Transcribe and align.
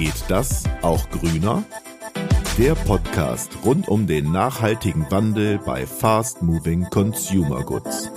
Geht 0.00 0.24
das 0.28 0.64
auch 0.80 1.10
grüner? 1.10 1.62
Der 2.56 2.74
Podcast 2.74 3.50
rund 3.66 3.86
um 3.86 4.06
den 4.06 4.32
nachhaltigen 4.32 5.04
Wandel 5.10 5.58
bei 5.58 5.86
Fast 5.86 6.40
Moving 6.40 6.84
Consumer 6.84 7.62
Goods. 7.62 8.10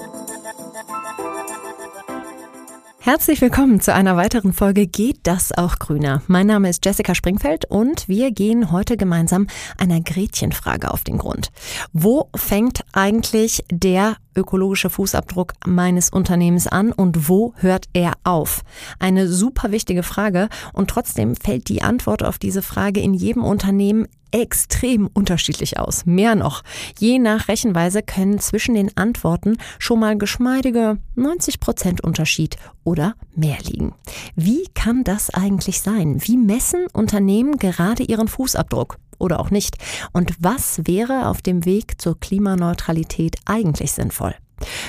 Herzlich 3.01 3.41
willkommen 3.41 3.81
zu 3.81 3.93
einer 3.93 4.15
weiteren 4.15 4.53
Folge 4.53 4.87
Geht 4.87 5.19
das 5.23 5.51
auch 5.51 5.77
grüner? 5.77 6.21
Mein 6.27 6.47
Name 6.47 6.69
ist 6.69 6.85
Jessica 6.85 7.15
Springfeld 7.15 7.65
und 7.65 8.07
wir 8.07 8.31
gehen 8.31 8.71
heute 8.71 8.95
gemeinsam 8.95 9.47
einer 9.77 9.99
Gretchenfrage 9.99 10.89
auf 10.89 11.03
den 11.03 11.17
Grund. 11.17 11.49
Wo 11.91 12.29
fängt 12.33 12.85
eigentlich 12.93 13.65
der 13.69 14.15
ökologische 14.35 14.89
Fußabdruck 14.89 15.53
meines 15.65 16.09
Unternehmens 16.09 16.67
an 16.67 16.91
und 16.91 17.29
wo 17.29 17.53
hört 17.57 17.87
er 17.93 18.13
auf? 18.23 18.63
Eine 18.99 19.27
super 19.27 19.71
wichtige 19.71 20.03
Frage 20.03 20.49
und 20.73 20.89
trotzdem 20.89 21.35
fällt 21.35 21.69
die 21.69 21.81
Antwort 21.81 22.23
auf 22.23 22.37
diese 22.37 22.61
Frage 22.61 22.99
in 22.99 23.13
jedem 23.13 23.43
Unternehmen 23.43 24.07
extrem 24.33 25.07
unterschiedlich 25.13 25.79
aus. 25.79 26.05
Mehr 26.05 26.35
noch, 26.35 26.63
je 26.99 27.19
nach 27.19 27.47
Rechenweise 27.47 28.01
können 28.01 28.39
zwischen 28.39 28.73
den 28.75 28.95
Antworten 28.97 29.57
schon 29.79 29.99
mal 29.99 30.17
geschmeidige 30.17 30.97
90 31.15 31.59
Prozent 31.59 32.01
Unterschied 32.01 32.57
oder 32.83 33.15
mehr 33.35 33.57
liegen. 33.63 33.93
Wie 34.35 34.65
kann 34.73 35.03
das 35.03 35.29
eigentlich 35.29 35.81
sein? 35.81 36.17
Wie 36.21 36.37
messen 36.37 36.87
Unternehmen 36.93 37.57
gerade 37.57 38.03
ihren 38.03 38.27
Fußabdruck? 38.27 38.97
Oder 39.19 39.39
auch 39.39 39.51
nicht? 39.51 39.77
Und 40.11 40.33
was 40.39 40.81
wäre 40.85 41.27
auf 41.27 41.41
dem 41.41 41.65
Weg 41.65 42.01
zur 42.01 42.19
Klimaneutralität 42.19 43.35
eigentlich 43.45 43.91
sinnvoll? 43.91 44.35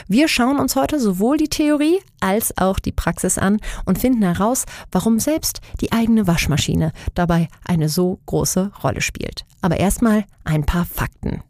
Wir 0.06 0.28
schauen 0.28 0.58
uns 0.58 0.76
heute 0.76 1.00
sowohl 1.00 1.36
die 1.36 1.48
Theorie 1.48 2.00
als 2.20 2.56
auch 2.58 2.78
die 2.78 2.92
Praxis 2.92 3.38
an 3.38 3.58
und 3.84 3.98
finden 3.98 4.22
heraus, 4.22 4.66
warum 4.92 5.18
selbst 5.18 5.60
die 5.80 5.92
eigene 5.92 6.26
Waschmaschine 6.26 6.92
dabei 7.14 7.48
eine 7.64 7.88
so 7.88 8.20
große 8.26 8.72
Rolle 8.82 9.00
spielt. 9.00 9.44
Aber 9.60 9.78
erstmal 9.78 10.24
ein 10.44 10.64
paar 10.64 10.84
Fakten. 10.84 11.42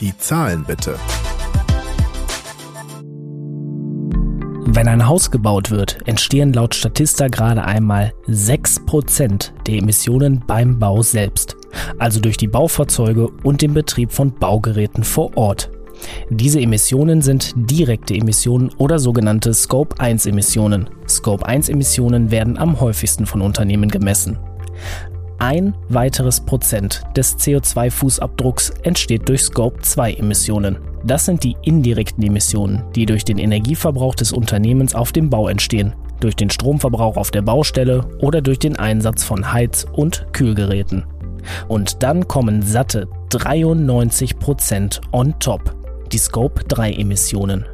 Die 0.00 0.16
Zahlen 0.16 0.64
bitte. 0.64 0.98
Wenn 4.74 4.88
ein 4.88 5.06
Haus 5.06 5.30
gebaut 5.30 5.70
wird, 5.70 5.98
entstehen 6.04 6.52
laut 6.52 6.74
Statista 6.74 7.28
gerade 7.28 7.64
einmal 7.64 8.12
6% 8.26 9.52
der 9.68 9.74
Emissionen 9.76 10.42
beim 10.48 10.80
Bau 10.80 11.00
selbst, 11.00 11.54
also 12.00 12.18
durch 12.18 12.36
die 12.36 12.48
Baufahrzeuge 12.48 13.28
und 13.44 13.62
den 13.62 13.72
Betrieb 13.72 14.10
von 14.10 14.34
Baugeräten 14.34 15.04
vor 15.04 15.36
Ort. 15.36 15.70
Diese 16.28 16.60
Emissionen 16.60 17.22
sind 17.22 17.52
direkte 17.54 18.14
Emissionen 18.14 18.70
oder 18.76 18.98
sogenannte 18.98 19.54
Scope 19.54 20.00
1 20.00 20.26
Emissionen. 20.26 20.90
Scope 21.08 21.46
1 21.46 21.68
Emissionen 21.68 22.32
werden 22.32 22.58
am 22.58 22.80
häufigsten 22.80 23.26
von 23.26 23.42
Unternehmen 23.42 23.88
gemessen. 23.88 24.38
Ein 25.46 25.74
weiteres 25.90 26.40
Prozent 26.40 27.02
des 27.14 27.36
CO2-Fußabdrucks 27.36 28.80
entsteht 28.82 29.28
durch 29.28 29.42
Scope 29.42 29.78
2 29.82 30.14
Emissionen. 30.14 30.78
Das 31.04 31.26
sind 31.26 31.44
die 31.44 31.54
indirekten 31.60 32.24
Emissionen, 32.24 32.82
die 32.94 33.04
durch 33.04 33.26
den 33.26 33.36
Energieverbrauch 33.36 34.14
des 34.14 34.32
Unternehmens 34.32 34.94
auf 34.94 35.12
dem 35.12 35.28
Bau 35.28 35.48
entstehen, 35.48 35.92
durch 36.20 36.34
den 36.34 36.48
Stromverbrauch 36.48 37.18
auf 37.18 37.30
der 37.30 37.42
Baustelle 37.42 38.08
oder 38.20 38.40
durch 38.40 38.58
den 38.58 38.76
Einsatz 38.76 39.22
von 39.22 39.52
Heiz- 39.52 39.86
und 39.92 40.26
Kühlgeräten. 40.32 41.04
Und 41.68 42.02
dann 42.02 42.26
kommen 42.26 42.62
satte 42.62 43.06
93 43.28 44.38
Prozent 44.38 45.02
on 45.12 45.38
top 45.40 45.76
die 46.10 46.16
Scope-3-Emissionen. 46.16 47.66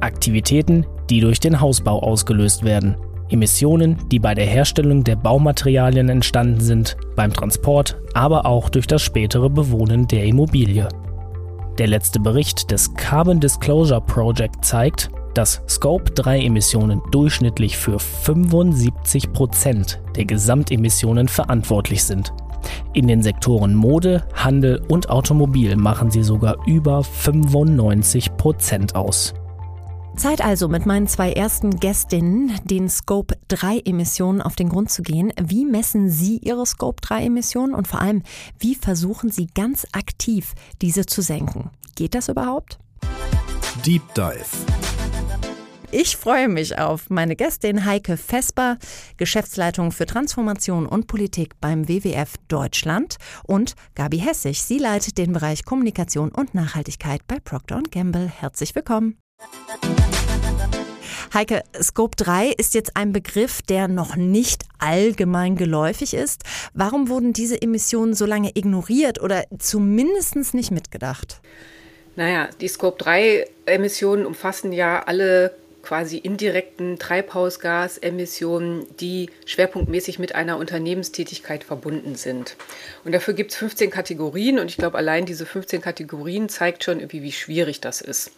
Aktivitäten, 0.00 0.86
die 1.10 1.20
durch 1.20 1.40
den 1.40 1.60
Hausbau 1.60 2.02
ausgelöst 2.02 2.64
werden. 2.64 2.96
Emissionen, 3.30 3.96
die 4.10 4.18
bei 4.18 4.34
der 4.34 4.46
Herstellung 4.46 5.04
der 5.04 5.16
Baumaterialien 5.16 6.08
entstanden 6.08 6.60
sind, 6.60 6.96
beim 7.16 7.32
Transport, 7.32 8.00
aber 8.14 8.46
auch 8.46 8.68
durch 8.68 8.86
das 8.86 9.02
spätere 9.02 9.50
Bewohnen 9.50 10.06
der 10.06 10.24
Immobilie. 10.24 10.88
Der 11.78 11.86
letzte 11.86 12.18
Bericht 12.18 12.70
des 12.70 12.92
Carbon 12.94 13.38
Disclosure 13.38 14.00
Project 14.00 14.64
zeigt, 14.64 15.10
dass 15.34 15.62
Scope-3-Emissionen 15.68 17.00
durchschnittlich 17.12 17.76
für 17.76 17.98
75 17.98 19.32
Prozent 19.32 20.00
der 20.16 20.24
Gesamtemissionen 20.24 21.28
verantwortlich 21.28 22.02
sind. 22.02 22.32
In 22.94 23.06
den 23.06 23.22
Sektoren 23.22 23.74
Mode, 23.74 24.24
Handel 24.34 24.82
und 24.88 25.10
Automobil 25.10 25.76
machen 25.76 26.10
sie 26.10 26.22
sogar 26.22 26.56
über 26.66 27.04
95 27.04 28.36
Prozent 28.36 28.96
aus. 28.96 29.34
Zeit 30.18 30.44
also, 30.44 30.66
mit 30.66 30.84
meinen 30.84 31.06
zwei 31.06 31.32
ersten 31.32 31.78
Gästinnen 31.78 32.58
den 32.64 32.88
Scope 32.88 33.36
3 33.46 33.82
Emissionen 33.84 34.42
auf 34.42 34.56
den 34.56 34.68
Grund 34.68 34.90
zu 34.90 35.02
gehen. 35.02 35.32
Wie 35.40 35.64
messen 35.64 36.10
Sie 36.10 36.38
Ihre 36.38 36.66
Scope 36.66 37.00
3 37.00 37.26
Emissionen 37.26 37.72
und 37.72 37.86
vor 37.86 38.00
allem, 38.00 38.24
wie 38.58 38.74
versuchen 38.74 39.30
Sie 39.30 39.46
ganz 39.46 39.86
aktiv, 39.92 40.54
diese 40.82 41.06
zu 41.06 41.22
senken? 41.22 41.70
Geht 41.94 42.16
das 42.16 42.28
überhaupt? 42.28 42.80
Deep 43.86 44.02
Dive. 44.14 44.44
Ich 45.92 46.16
freue 46.16 46.48
mich 46.48 46.76
auf 46.76 47.10
meine 47.10 47.36
Gästin 47.36 47.84
Heike 47.84 48.16
Vesper, 48.16 48.76
Geschäftsleitung 49.18 49.92
für 49.92 50.04
Transformation 50.04 50.86
und 50.86 51.06
Politik 51.06 51.60
beim 51.60 51.88
WWF 51.88 52.34
Deutschland 52.48 53.18
und 53.44 53.74
Gabi 53.94 54.18
Hessig. 54.18 54.62
Sie 54.64 54.78
leitet 54.78 55.16
den 55.16 55.32
Bereich 55.32 55.64
Kommunikation 55.64 56.30
und 56.30 56.54
Nachhaltigkeit 56.54 57.20
bei 57.28 57.38
Procter 57.38 57.82
Gamble. 57.90 58.28
Herzlich 58.28 58.74
willkommen. 58.74 59.16
Heike, 61.34 61.62
Scope 61.80 62.16
3 62.16 62.48
ist 62.48 62.74
jetzt 62.74 62.96
ein 62.96 63.12
Begriff, 63.12 63.62
der 63.62 63.86
noch 63.86 64.16
nicht 64.16 64.64
allgemein 64.78 65.56
geläufig 65.56 66.14
ist. 66.14 66.42
Warum 66.74 67.08
wurden 67.08 67.32
diese 67.32 67.60
Emissionen 67.60 68.14
so 68.14 68.24
lange 68.24 68.52
ignoriert 68.54 69.20
oder 69.20 69.44
zumindest 69.58 70.54
nicht 70.54 70.70
mitgedacht? 70.70 71.40
Naja, 72.16 72.48
die 72.60 72.68
Scope 72.68 73.02
3 73.02 73.46
Emissionen 73.66 74.26
umfassen 74.26 74.72
ja 74.72 75.02
alle 75.04 75.54
quasi 75.82 76.18
indirekten 76.18 76.98
Treibhausgasemissionen, 76.98 78.86
die 78.98 79.30
schwerpunktmäßig 79.46 80.18
mit 80.18 80.34
einer 80.34 80.58
Unternehmenstätigkeit 80.58 81.64
verbunden 81.64 82.14
sind. 82.14 82.56
Und 83.04 83.12
dafür 83.12 83.32
gibt 83.34 83.52
es 83.52 83.56
15 83.56 83.90
Kategorien 83.90 84.58
und 84.58 84.70
ich 84.70 84.76
glaube, 84.76 84.98
allein 84.98 85.24
diese 85.24 85.46
15 85.46 85.80
Kategorien 85.80 86.48
zeigt 86.48 86.84
schon 86.84 86.98
irgendwie, 86.98 87.22
wie 87.22 87.32
schwierig 87.32 87.80
das 87.80 88.00
ist. 88.00 88.32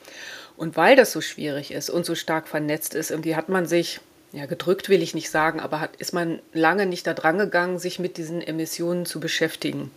Und 0.61 0.77
weil 0.77 0.95
das 0.95 1.11
so 1.11 1.23
schwierig 1.23 1.71
ist 1.71 1.89
und 1.89 2.05
so 2.05 2.15
stark 2.15 2.47
vernetzt 2.47 2.95
ist, 2.95 3.11
irgendwie 3.11 3.35
hat 3.35 3.49
man 3.49 3.65
sich, 3.65 3.99
ja, 4.31 4.45
gedrückt 4.45 4.91
will 4.91 5.01
ich 5.01 5.15
nicht 5.15 5.31
sagen, 5.31 5.59
aber 5.59 5.81
hat, 5.81 5.97
ist 5.97 6.13
man 6.13 6.39
lange 6.53 6.85
nicht 6.85 7.07
da 7.07 7.15
dran 7.15 7.39
gegangen, 7.39 7.79
sich 7.79 7.99
mit 7.99 8.19
diesen 8.19 8.43
Emissionen 8.43 9.07
zu 9.07 9.21
beschäftigen. 9.21 9.91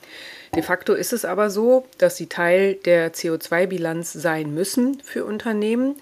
De 0.55 0.63
facto 0.63 0.93
ist 0.93 1.11
es 1.11 1.25
aber 1.25 1.49
so, 1.49 1.85
dass 1.97 2.15
sie 2.15 2.27
Teil 2.27 2.75
der 2.75 3.13
CO2-Bilanz 3.13 4.13
sein 4.13 4.53
müssen 4.53 5.01
für 5.03 5.25
Unternehmen 5.25 5.97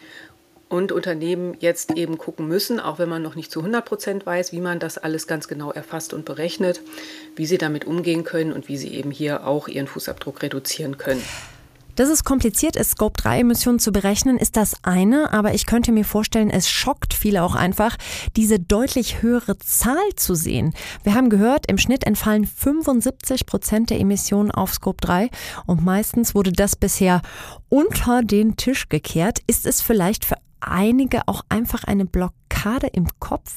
und 0.70 0.92
Unternehmen 0.92 1.58
jetzt 1.60 1.98
eben 1.98 2.20
gucken 2.20 2.48
müssen, 2.48 2.80
auch 2.80 3.00
wenn 3.00 3.10
man 3.10 3.24
noch 3.24 3.34
nicht 3.34 3.52
zu 3.52 3.62
100 3.62 3.84
Prozent 3.84 4.28
weiß, 4.28 4.52
wie 4.52 4.62
man 4.62 4.78
das 4.78 5.00
alles 5.00 5.26
ganz 5.26 5.48
genau 5.48 5.72
erfasst 5.72 6.14
und 6.14 6.24
berechnet, 6.24 6.82
wie 7.36 7.48
sie 7.48 7.58
damit 7.58 7.86
umgehen 7.86 8.26
können 8.26 8.54
und 8.54 8.68
wie 8.68 8.78
sie 8.78 8.94
eben 8.94 9.10
hier 9.10 9.48
auch 9.48 9.68
ihren 9.68 9.88
Fußabdruck 9.88 10.44
reduzieren 10.44 11.00
können. 11.00 11.24
Dass 12.02 12.10
es 12.10 12.24
kompliziert 12.24 12.78
ist, 12.78 12.94
Scope-3-Emissionen 12.94 13.78
zu 13.78 13.92
berechnen, 13.92 14.40
ist 14.40 14.58
das 14.58 14.74
eine, 14.82 15.32
aber 15.34 15.54
ich 15.54 15.68
könnte 15.68 15.92
mir 15.92 16.04
vorstellen, 16.04 16.50
es 16.50 16.68
schockt 16.68 17.14
viele 17.14 17.44
auch 17.44 17.54
einfach, 17.54 17.96
diese 18.36 18.60
deutlich 18.60 19.22
höhere 19.22 19.60
Zahl 19.60 20.10
zu 20.16 20.34
sehen. 20.34 20.74
Wir 21.04 21.14
haben 21.14 21.30
gehört, 21.30 21.70
im 21.70 21.78
Schnitt 21.78 22.08
entfallen 22.08 22.48
75 22.48 23.46
Prozent 23.46 23.92
der 23.92 24.00
Emissionen 24.00 24.50
auf 24.50 24.74
Scope 24.74 24.98
3 25.00 25.30
und 25.68 25.86
meistens 25.86 26.34
wurde 26.34 26.52
das 26.52 26.76
bisher 26.76 27.22
unter 27.70 28.24
den 28.24 28.58
Tisch 28.58 28.90
gekehrt. 28.90 29.38
Ist 29.46 29.68
es 29.68 29.80
vielleicht 29.80 30.26
für 30.26 30.38
einige 30.60 31.28
auch 31.28 31.44
einfach 31.50 31.84
eine 31.84 32.06
Blockade 32.06 32.88
im 32.88 33.10
Kopf? 33.20 33.54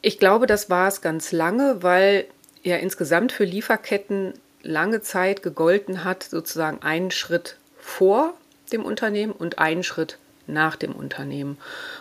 Ich 0.00 0.18
glaube, 0.18 0.46
das 0.46 0.70
war 0.70 0.88
es 0.88 1.02
ganz 1.02 1.30
lange, 1.30 1.82
weil 1.82 2.24
ja 2.62 2.76
insgesamt 2.76 3.32
für 3.32 3.44
Lieferketten 3.44 4.32
lange 4.62 5.02
Zeit 5.02 5.42
gegolten 5.42 6.04
hat, 6.04 6.22
sozusagen 6.22 6.80
einen 6.80 7.10
Schritt 7.10 7.58
vor 7.86 8.34
dem 8.72 8.84
Unternehmen 8.84 9.32
und 9.32 9.60
einen 9.60 9.84
Schritt 9.84 10.18
nach 10.48 10.74
dem 10.74 10.92
Unternehmen. 10.92 11.56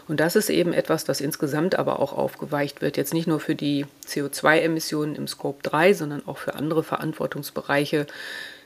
Und 0.07 0.19
das 0.19 0.35
ist 0.35 0.49
eben 0.49 0.73
etwas, 0.73 1.05
das 1.05 1.21
insgesamt 1.21 1.77
aber 1.77 1.99
auch 1.99 2.11
aufgeweicht 2.11 2.81
wird. 2.81 2.97
Jetzt 2.97 3.13
nicht 3.13 3.27
nur 3.27 3.39
für 3.39 3.55
die 3.55 3.85
CO2-Emissionen 4.07 5.15
im 5.15 5.27
Scope 5.27 5.61
3, 5.61 5.93
sondern 5.93 6.23
auch 6.27 6.39
für 6.39 6.55
andere 6.55 6.83
Verantwortungsbereiche 6.83 8.07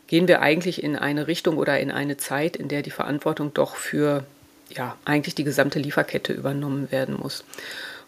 gehen 0.07 0.27
wir 0.27 0.41
eigentlich 0.41 0.81
in 0.81 0.95
eine 0.95 1.27
Richtung 1.27 1.57
oder 1.57 1.79
in 1.79 1.91
eine 1.91 2.17
Zeit, 2.17 2.55
in 2.55 2.69
der 2.69 2.81
die 2.81 2.89
Verantwortung 2.89 3.53
doch 3.53 3.75
für 3.75 4.23
ja, 4.69 4.95
eigentlich 5.05 5.35
die 5.35 5.43
gesamte 5.43 5.77
Lieferkette 5.77 6.33
übernommen 6.33 6.89
werden 6.89 7.15
muss. 7.21 7.43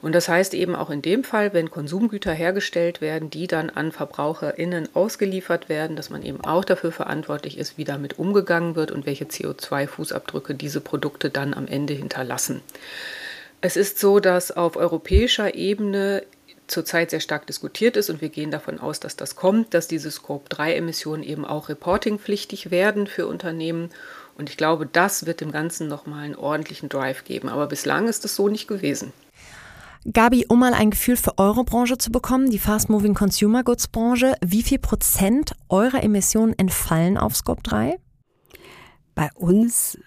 Und 0.01 0.13
das 0.13 0.27
heißt 0.27 0.53
eben 0.55 0.75
auch 0.75 0.89
in 0.89 1.01
dem 1.01 1.23
Fall, 1.23 1.53
wenn 1.53 1.69
Konsumgüter 1.69 2.33
hergestellt 2.33 3.01
werden, 3.01 3.29
die 3.29 3.47
dann 3.47 3.69
an 3.69 3.91
VerbraucherInnen 3.91 4.89
ausgeliefert 4.95 5.69
werden, 5.69 5.95
dass 5.95 6.09
man 6.09 6.23
eben 6.23 6.41
auch 6.43 6.65
dafür 6.65 6.91
verantwortlich 6.91 7.57
ist, 7.57 7.77
wie 7.77 7.83
damit 7.83 8.17
umgegangen 8.17 8.75
wird 8.75 8.91
und 8.91 9.05
welche 9.05 9.25
CO2-Fußabdrücke 9.25 10.53
diese 10.53 10.81
Produkte 10.81 11.29
dann 11.29 11.53
am 11.53 11.67
Ende 11.67 11.93
hinterlassen. 11.93 12.61
Es 13.61 13.77
ist 13.77 13.99
so, 13.99 14.19
dass 14.19 14.51
auf 14.51 14.75
europäischer 14.75 15.53
Ebene 15.53 16.23
zurzeit 16.65 17.11
sehr 17.11 17.19
stark 17.19 17.45
diskutiert 17.45 17.95
ist 17.95 18.09
und 18.09 18.21
wir 18.21 18.29
gehen 18.29 18.49
davon 18.49 18.79
aus, 18.79 18.99
dass 18.99 19.15
das 19.15 19.35
kommt, 19.35 19.73
dass 19.73 19.87
diese 19.87 20.09
Scope-3-Emissionen 20.09 21.21
eben 21.21 21.45
auch 21.45 21.69
reportingpflichtig 21.69 22.71
werden 22.71 23.05
für 23.05 23.27
Unternehmen. 23.27 23.89
Und 24.37 24.49
ich 24.49 24.57
glaube, 24.57 24.87
das 24.91 25.25
wird 25.25 25.41
dem 25.41 25.51
Ganzen 25.51 25.87
nochmal 25.87 26.23
einen 26.23 26.35
ordentlichen 26.35 26.89
Drive 26.89 27.23
geben. 27.25 27.49
Aber 27.49 27.67
bislang 27.67 28.07
ist 28.07 28.25
es 28.25 28.35
so 28.35 28.47
nicht 28.47 28.67
gewesen. 28.67 29.13
Gabi, 30.09 30.45
um 30.49 30.59
mal 30.59 30.73
ein 30.73 30.89
Gefühl 30.89 31.15
für 31.15 31.37
eure 31.37 31.63
Branche 31.63 31.95
zu 31.95 32.11
bekommen, 32.11 32.49
die 32.49 32.57
Fast 32.57 32.89
Moving 32.89 33.13
Consumer 33.13 33.63
Goods 33.63 33.87
Branche, 33.87 34.33
wie 34.43 34.63
viel 34.63 34.79
Prozent 34.79 35.55
eurer 35.69 36.01
Emissionen 36.01 36.57
entfallen 36.57 37.19
auf 37.19 37.35
Scope 37.35 37.61
3? 37.61 37.99
Bei 39.13 39.29
uns 39.35 39.99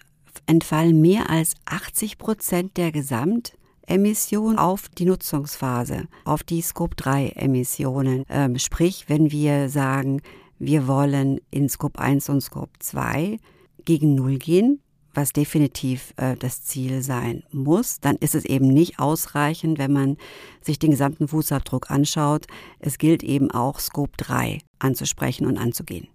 entfallen 0.47 0.99
mehr 0.99 1.29
als 1.29 1.53
80 1.63 2.17
Prozent 2.17 2.75
der 2.75 2.91
Gesamtemissionen 2.91 4.57
auf 4.57 4.89
die 4.89 5.05
Nutzungsphase, 5.05 6.09
auf 6.25 6.43
die 6.43 6.61
Scope 6.61 6.97
3 6.97 7.29
Emissionen. 7.29 8.25
Ähm, 8.27 8.59
sprich, 8.59 9.05
wenn 9.07 9.31
wir 9.31 9.69
sagen, 9.69 10.21
wir 10.59 10.87
wollen 10.87 11.39
in 11.51 11.69
Scope 11.69 11.99
1 11.99 12.27
und 12.27 12.41
Scope 12.41 12.77
2 12.79 13.39
gegen 13.85 14.15
Null 14.15 14.39
gehen, 14.39 14.81
was 15.15 15.33
definitiv 15.33 16.13
äh, 16.17 16.35
das 16.35 16.63
Ziel 16.63 17.01
sein 17.01 17.43
muss, 17.51 17.99
dann 17.99 18.15
ist 18.17 18.35
es 18.35 18.45
eben 18.45 18.67
nicht 18.67 18.99
ausreichend, 18.99 19.77
wenn 19.77 19.93
man 19.93 20.17
sich 20.61 20.79
den 20.79 20.91
gesamten 20.91 21.27
Fußabdruck 21.27 21.89
anschaut. 21.89 22.45
Es 22.79 22.97
gilt 22.97 23.23
eben 23.23 23.51
auch 23.51 23.79
Scope 23.79 24.13
3 24.17 24.59
anzusprechen 24.79 25.47
und 25.47 25.57
anzugehen. 25.57 26.07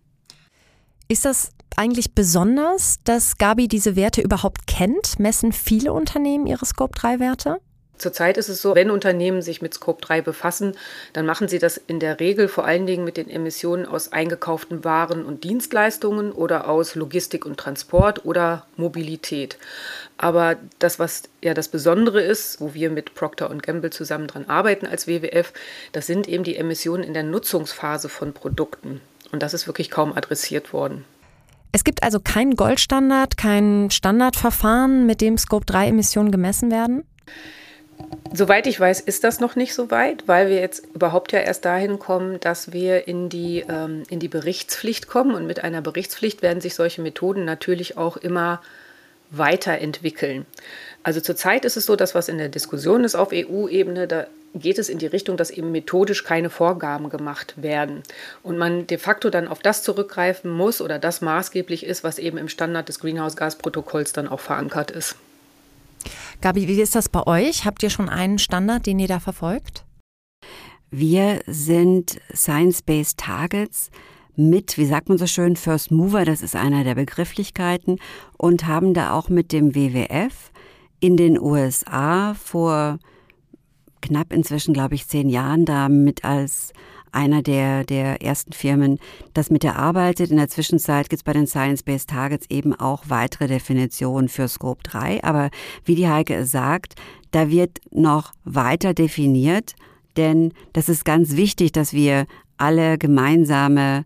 Ist 1.09 1.25
das 1.25 1.51
eigentlich 1.77 2.15
besonders, 2.15 3.01
dass 3.05 3.39
Gabi 3.39 3.67
diese 3.67 3.97
Werte 3.97 4.21
überhaupt 4.21 4.67
kennt? 4.67 5.19
Messen 5.19 5.53
viele 5.53 5.93
Unternehmen 5.93 6.47
ihre 6.47 6.65
Scope 6.67 6.97
3 6.97 7.19
Werte? 7.19 7.61
Zurzeit 8.01 8.39
ist 8.39 8.49
es 8.49 8.63
so, 8.63 8.75
wenn 8.75 8.91
Unternehmen 8.91 9.43
sich 9.43 9.61
mit 9.61 9.75
Scope 9.75 10.01
3 10.01 10.23
befassen, 10.23 10.75
dann 11.13 11.27
machen 11.27 11.49
sie 11.49 11.59
das 11.59 11.77
in 11.77 12.01
der 12.01 12.19
Regel 12.19 12.49
vor 12.49 12.65
allen 12.65 12.87
Dingen 12.87 13.05
mit 13.05 13.19
den 13.19 13.29
Emissionen 13.29 13.85
aus 13.85 14.11
eingekauften 14.11 14.85
Waren 14.85 15.27
und 15.27 15.45
Dienstleistungen 15.45 16.33
oder 16.33 16.67
aus 16.67 16.95
Logistik 16.95 17.45
und 17.45 17.59
Transport 17.59 18.25
oder 18.25 18.65
Mobilität. 18.77 19.59
Aber 20.17 20.57
das, 20.79 20.99
was 20.99 21.25
ja 21.43 21.53
das 21.53 21.69
Besondere 21.69 22.23
ist, 22.23 22.59
wo 22.61 22.73
wir 22.73 22.89
mit 22.89 23.15
Procter 23.15 23.51
Gamble 23.51 23.91
zusammen 23.91 24.29
dran 24.29 24.47
arbeiten 24.49 24.87
als 24.87 25.07
WWF, 25.07 25.53
das 25.93 26.07
sind 26.07 26.27
eben 26.27 26.43
die 26.43 26.57
Emissionen 26.57 27.05
in 27.05 27.13
der 27.13 27.23
Nutzungsphase 27.23 28.09
von 28.09 28.33
Produkten. 28.33 29.03
Und 29.31 29.43
das 29.43 29.53
ist 29.53 29.67
wirklich 29.67 29.91
kaum 29.91 30.15
adressiert 30.15 30.73
worden. 30.73 31.05
Es 31.73 31.85
gibt 31.85 32.03
also 32.03 32.19
keinen 32.19 32.57
Goldstandard, 32.57 33.37
kein 33.37 33.91
Standardverfahren, 33.91 35.05
mit 35.05 35.21
dem 35.21 35.37
Scope 35.37 35.67
3 35.67 35.89
Emissionen 35.89 36.31
gemessen 36.31 36.71
werden? 36.71 37.05
Soweit 38.33 38.69
ich 38.69 38.79
weiß, 38.79 39.01
ist 39.01 39.25
das 39.25 39.41
noch 39.41 39.57
nicht 39.57 39.75
so 39.75 39.91
weit, 39.91 40.29
weil 40.29 40.49
wir 40.49 40.61
jetzt 40.61 40.87
überhaupt 40.95 41.33
ja 41.33 41.41
erst 41.41 41.65
dahin 41.65 41.99
kommen, 41.99 42.39
dass 42.39 42.73
wir 42.73 43.09
in 43.09 43.29
die, 43.29 43.65
ähm, 43.69 44.05
in 44.09 44.21
die 44.21 44.29
Berichtspflicht 44.29 45.09
kommen. 45.09 45.35
Und 45.35 45.47
mit 45.47 45.65
einer 45.65 45.83
Berichtspflicht 45.83 46.41
werden 46.41 46.61
sich 46.61 46.77
solche 46.77 47.03
Methoden 47.03 47.45
natürlich 47.45 47.97
auch 47.97 48.17
immer 48.17 48.61
weiterentwickeln. 49.31 50.47
Also 51.03 51.21
zurzeit 51.21 51.65
ist 51.65 51.77
es 51.77 51.87
so, 51.87 51.97
dass 51.97 52.15
was 52.15 52.29
in 52.29 52.39
der 52.39 52.49
Diskussion 52.49 53.03
ist 53.05 53.17
auf 53.17 53.31
EU-Ebene, 53.33 54.07
da 54.07 54.27
geht 54.55 54.79
es 54.79 54.89
in 54.89 54.99
die 54.99 55.07
Richtung, 55.07 55.37
dass 55.37 55.51
eben 55.51 55.71
methodisch 55.73 56.25
keine 56.25 56.51
Vorgaben 56.51 57.09
gemacht 57.09 57.55
werden 57.57 58.03
und 58.43 58.59
man 58.59 58.87
de 58.87 58.99
facto 58.99 59.31
dann 59.31 59.47
auf 59.47 59.61
das 59.61 59.85
zurückgreifen 59.85 60.51
muss 60.51 60.81
oder 60.81 60.99
das 60.99 61.21
maßgeblich 61.21 61.87
ist, 61.87 62.03
was 62.03 62.19
eben 62.19 62.37
im 62.37 62.49
Standard 62.49 62.89
des 62.89 62.99
Greenhouse-Gas-Protokolls 62.99 64.13
dann 64.13 64.27
auch 64.27 64.41
verankert 64.41 64.91
ist. 64.91 65.15
Gabi, 66.41 66.67
wie 66.69 66.81
ist 66.81 66.95
das 66.95 67.11
bei 67.11 67.27
euch? 67.27 67.67
Habt 67.67 67.83
ihr 67.83 67.91
schon 67.91 68.09
einen 68.09 68.39
Standard, 68.39 68.87
den 68.87 68.99
ihr 68.99 69.09
da 69.09 69.21
verfolgt? 69.21 69.85
Wir 70.91 71.41
sind 71.47 72.19
Science-Based 72.35 73.19
Targets 73.19 73.91
mit, 74.37 74.79
wie 74.79 74.87
sagt 74.87 75.11
man 75.11 75.19
so 75.19 75.27
schön, 75.27 75.55
First 75.55 75.91
Mover, 75.91 76.25
das 76.25 76.41
ist 76.41 76.57
einer 76.57 76.83
der 76.83 76.95
Begrifflichkeiten, 76.95 77.99
und 78.39 78.67
haben 78.67 78.95
da 78.95 79.13
auch 79.13 79.29
mit 79.29 79.53
dem 79.53 79.75
WWF 79.75 80.51
in 80.99 81.19
den 81.19 81.39
USA 81.39 82.33
vor 82.33 82.99
knapp 84.01 84.33
inzwischen, 84.33 84.73
glaube 84.73 84.95
ich, 84.95 85.07
zehn 85.07 85.29
Jahren 85.29 85.67
da 85.67 85.91
mit 85.91 86.25
als 86.25 86.73
einer 87.13 87.43
der, 87.43 87.85
der 87.85 88.23
ersten 88.23 88.53
Firmen, 88.53 88.99
das 89.35 89.51
mit 89.51 89.63
der 89.63 89.77
arbeitet. 89.77 90.31
In 90.31 90.37
der 90.37 90.49
Zwischenzeit 90.49 91.09
gibt 91.09 91.21
es 91.21 91.25
bei 91.25 91.33
den 91.33 91.47
Science-Based 91.47 92.11
Targets 92.11 92.47
eben 92.51 92.75
auch 92.75 93.05
weitere 93.09 93.47
Definitionen 93.47 94.29
für 94.29 94.49
Scope 94.49 94.83
3. 94.83 95.25
Aber 95.25 95.51
wie 95.85 95.95
die 95.95 96.09
Heike 96.09 96.35
es 96.35 96.51
sagt, 96.51 96.95
da 97.31 97.51
wird 97.51 97.79
noch 97.91 98.33
weiter 98.45 98.95
definiert, 98.95 99.75
denn 100.17 100.53
das 100.73 100.89
ist 100.89 101.05
ganz 101.05 101.37
wichtig, 101.37 101.73
dass 101.73 101.93
wir 101.93 102.27
alle 102.57 102.99
gemeinsame 102.99 104.05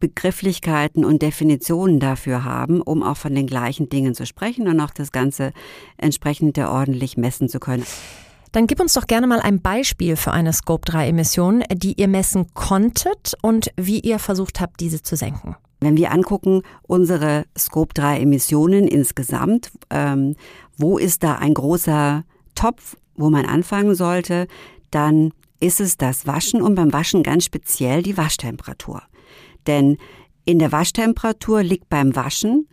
Begrifflichkeiten 0.00 1.04
und 1.04 1.22
Definitionen 1.22 1.98
dafür 1.98 2.44
haben, 2.44 2.80
um 2.80 3.02
auch 3.02 3.16
von 3.16 3.34
den 3.34 3.46
gleichen 3.46 3.88
Dingen 3.88 4.14
zu 4.14 4.26
sprechen 4.26 4.68
und 4.68 4.80
auch 4.80 4.90
das 4.90 5.10
Ganze 5.10 5.52
entsprechend 5.96 6.58
ordentlich 6.58 7.16
messen 7.16 7.48
zu 7.48 7.58
können. 7.58 7.84
Dann 8.52 8.66
gib 8.66 8.80
uns 8.80 8.94
doch 8.94 9.06
gerne 9.06 9.26
mal 9.26 9.40
ein 9.40 9.60
Beispiel 9.60 10.16
für 10.16 10.32
eine 10.32 10.52
Scope-3-Emission, 10.52 11.64
die 11.72 12.00
ihr 12.00 12.08
messen 12.08 12.52
konntet 12.54 13.34
und 13.42 13.70
wie 13.76 14.00
ihr 14.00 14.18
versucht 14.18 14.60
habt, 14.60 14.80
diese 14.80 15.02
zu 15.02 15.16
senken. 15.16 15.56
Wenn 15.80 15.96
wir 15.96 16.10
angucken, 16.12 16.62
unsere 16.82 17.44
Scope-3-Emissionen 17.56 18.88
insgesamt, 18.88 19.70
ähm, 19.90 20.34
wo 20.76 20.98
ist 20.98 21.22
da 21.22 21.36
ein 21.36 21.54
großer 21.54 22.24
Topf, 22.54 22.96
wo 23.14 23.30
man 23.30 23.46
anfangen 23.46 23.94
sollte, 23.94 24.48
dann 24.90 25.32
ist 25.60 25.80
es 25.80 25.96
das 25.96 26.26
Waschen 26.26 26.62
und 26.62 26.74
beim 26.74 26.92
Waschen 26.92 27.22
ganz 27.22 27.44
speziell 27.44 28.02
die 28.02 28.16
Waschtemperatur. 28.16 29.02
Denn 29.66 29.98
in 30.44 30.58
der 30.58 30.72
Waschtemperatur 30.72 31.62
liegt 31.62 31.88
beim 31.88 32.16
Waschen 32.16 32.68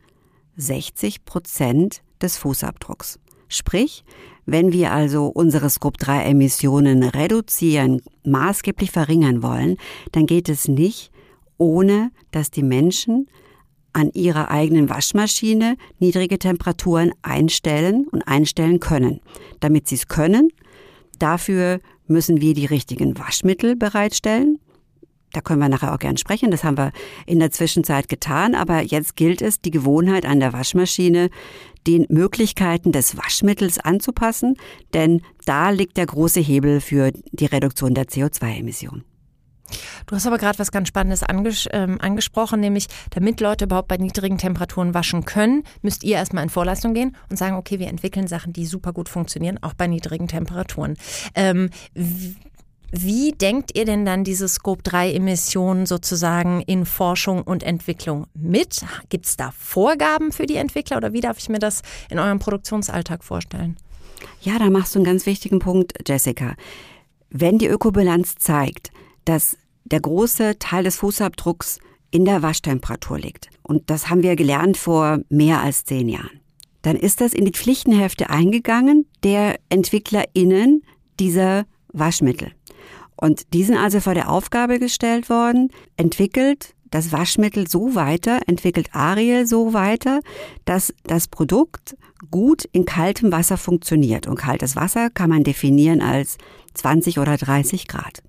60 0.57 1.25
Prozent 1.25 2.01
des 2.21 2.37
Fußabdrucks. 2.37 3.19
Sprich, 3.55 4.03
wenn 4.45 4.71
wir 4.71 4.91
also 4.91 5.27
unsere 5.27 5.69
Scope-3-Emissionen 5.69 7.03
reduzieren, 7.03 8.01
maßgeblich 8.23 8.91
verringern 8.91 9.41
wollen, 9.41 9.77
dann 10.11 10.25
geht 10.25 10.49
es 10.49 10.67
nicht, 10.67 11.11
ohne 11.57 12.11
dass 12.31 12.51
die 12.51 12.63
Menschen 12.63 13.27
an 13.93 14.11
ihrer 14.13 14.51
eigenen 14.51 14.89
Waschmaschine 14.89 15.77
niedrige 15.99 16.37
Temperaturen 16.37 17.13
einstellen 17.21 18.07
und 18.11 18.27
einstellen 18.27 18.79
können. 18.81 19.21
Damit 19.61 19.87
sie 19.87 19.95
es 19.95 20.07
können, 20.07 20.49
dafür 21.17 21.79
müssen 22.07 22.41
wir 22.41 22.53
die 22.53 22.65
richtigen 22.65 23.17
Waschmittel 23.17 23.75
bereitstellen. 23.75 24.59
Da 25.31 25.41
können 25.41 25.59
wir 25.59 25.69
nachher 25.69 25.93
auch 25.93 25.99
gern 25.99 26.17
sprechen. 26.17 26.51
Das 26.51 26.63
haben 26.63 26.77
wir 26.77 26.91
in 27.25 27.39
der 27.39 27.51
Zwischenzeit 27.51 28.09
getan. 28.09 28.53
Aber 28.53 28.81
jetzt 28.81 29.15
gilt 29.15 29.41
es, 29.41 29.59
die 29.59 29.71
Gewohnheit 29.71 30.25
an 30.25 30.39
der 30.39 30.53
Waschmaschine 30.53 31.29
den 31.87 32.05
Möglichkeiten 32.09 32.91
des 32.91 33.17
Waschmittels 33.17 33.79
anzupassen, 33.79 34.55
denn 34.93 35.21
da 35.45 35.69
liegt 35.69 35.97
der 35.97 36.05
große 36.05 36.39
Hebel 36.39 36.81
für 36.81 37.11
die 37.31 37.45
Reduktion 37.45 37.93
der 37.93 38.05
CO2-Emissionen. 38.05 39.03
Du 40.05 40.15
hast 40.15 40.27
aber 40.27 40.37
gerade 40.37 40.59
was 40.59 40.71
ganz 40.71 40.87
Spannendes 40.87 41.23
anges 41.23 41.67
ähm, 41.71 41.99
angesprochen, 41.99 42.59
nämlich 42.59 42.87
damit 43.09 43.39
Leute 43.41 43.65
überhaupt 43.65 43.87
bei 43.87 43.97
niedrigen 43.97 44.37
Temperaturen 44.37 44.93
waschen 44.93 45.25
können, 45.25 45.63
müsst 45.81 46.03
ihr 46.03 46.17
erstmal 46.17 46.43
in 46.43 46.49
Vorleistung 46.49 46.93
gehen 46.93 47.15
und 47.29 47.37
sagen, 47.37 47.55
okay, 47.55 47.79
wir 47.79 47.87
entwickeln 47.87 48.27
Sachen, 48.27 48.53
die 48.53 48.65
super 48.65 48.93
gut 48.93 49.09
funktionieren, 49.09 49.57
auch 49.61 49.73
bei 49.73 49.87
niedrigen 49.87 50.27
Temperaturen. 50.27 50.95
Ähm, 51.33 51.71
wie 52.97 53.31
denkt 53.31 53.77
ihr 53.77 53.85
denn 53.85 54.05
dann 54.05 54.23
diese 54.23 54.47
Scope-3-Emissionen 54.47 55.85
sozusagen 55.85 56.61
in 56.61 56.85
Forschung 56.85 57.41
und 57.43 57.63
Entwicklung 57.63 58.27
mit? 58.33 58.81
Gibt 59.09 59.25
es 59.25 59.37
da 59.37 59.51
Vorgaben 59.57 60.31
für 60.31 60.45
die 60.45 60.55
Entwickler 60.55 60.97
oder 60.97 61.13
wie 61.13 61.21
darf 61.21 61.37
ich 61.37 61.49
mir 61.49 61.59
das 61.59 61.81
in 62.09 62.19
eurem 62.19 62.39
Produktionsalltag 62.39 63.23
vorstellen? 63.23 63.77
Ja, 64.41 64.59
da 64.59 64.69
machst 64.69 64.95
du 64.95 64.99
einen 64.99 65.05
ganz 65.05 65.25
wichtigen 65.25 65.59
Punkt, 65.59 65.93
Jessica. 66.07 66.55
Wenn 67.29 67.57
die 67.57 67.67
Ökobilanz 67.67 68.35
zeigt, 68.35 68.91
dass 69.25 69.57
der 69.83 69.99
große 69.99 70.57
Teil 70.59 70.83
des 70.83 70.97
Fußabdrucks 70.97 71.79
in 72.11 72.25
der 72.25 72.41
Waschtemperatur 72.41 73.19
liegt, 73.19 73.49
und 73.63 73.89
das 73.89 74.09
haben 74.09 74.23
wir 74.23 74.35
gelernt 74.35 74.77
vor 74.77 75.19
mehr 75.29 75.61
als 75.61 75.85
zehn 75.85 76.07
Jahren, 76.07 76.39
dann 76.81 76.95
ist 76.95 77.19
das 77.19 77.33
in 77.33 77.45
die 77.45 77.51
Pflichtenhefte 77.51 78.29
eingegangen 78.29 79.07
der 79.23 79.57
EntwicklerInnen 79.69 80.83
dieser 81.19 81.65
Waschmittel. 81.91 82.51
Und 83.17 83.53
die 83.53 83.63
sind 83.63 83.77
also 83.77 83.99
vor 83.99 84.13
der 84.13 84.29
Aufgabe 84.29 84.79
gestellt 84.79 85.29
worden, 85.29 85.69
entwickelt 85.97 86.75
das 86.91 87.11
Waschmittel 87.11 87.67
so 87.67 87.95
weiter, 87.95 88.39
entwickelt 88.47 88.89
Ariel 88.93 89.45
so 89.45 89.73
weiter, 89.73 90.21
dass 90.63 90.93
das 91.03 91.27
Produkt 91.27 91.97
gut 92.31 92.65
in 92.71 92.85
kaltem 92.85 93.31
Wasser 93.31 93.57
funktioniert. 93.57 94.27
Und 94.27 94.35
kaltes 94.35 94.75
Wasser 94.75 95.09
kann 95.09 95.29
man 95.29 95.43
definieren 95.43 96.01
als 96.01 96.37
20 96.73 97.19
oder 97.19 97.37
30 97.37 97.87
Grad. 97.87 98.21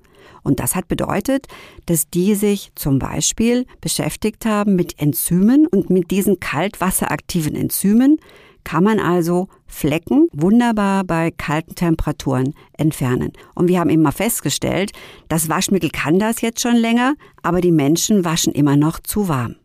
Und 0.43 0.61
das 0.61 0.75
hat 0.77 0.89
bedeutet, 0.89 1.47
dass 1.87 2.09
die 2.09 2.35
sich 2.35 2.71
zum 2.77 2.99
Beispiel 2.99 3.67
beschäftigt 3.81 4.47
haben 4.47 4.77
mit 4.77 5.01
Enzymen 5.01 5.67
und 5.67 5.91
mit 5.91 6.11
diesen 6.11 6.39
kaltwasseraktiven 6.41 7.57
Enzymen 7.57 8.19
kann 8.63 8.85
man 8.85 9.01
also 9.01 9.49
Flecken 9.67 10.29
wunderbar 10.33 11.05
bei 11.05 11.31
kalten 11.31 11.75
Temperaturen 11.75 12.55
entfernen. 12.79 13.33
Und 13.55 13.69
wir 13.69 13.81
haben 13.81 13.91
immer 13.91 14.13
festgestellt, 14.13 14.93
das 15.29 15.49
Waschmittel 15.49 15.91
kann 15.91 16.19
das 16.19 16.41
jetzt 16.41 16.61
schon 16.61 16.77
länger, 16.77 17.15
aber 17.43 17.61
die 17.61 17.73
Menschen 17.73 18.25
waschen 18.25 18.53
immer 18.53 18.77
noch 18.77 19.01
zu 19.01 19.29
warm. 19.29 19.57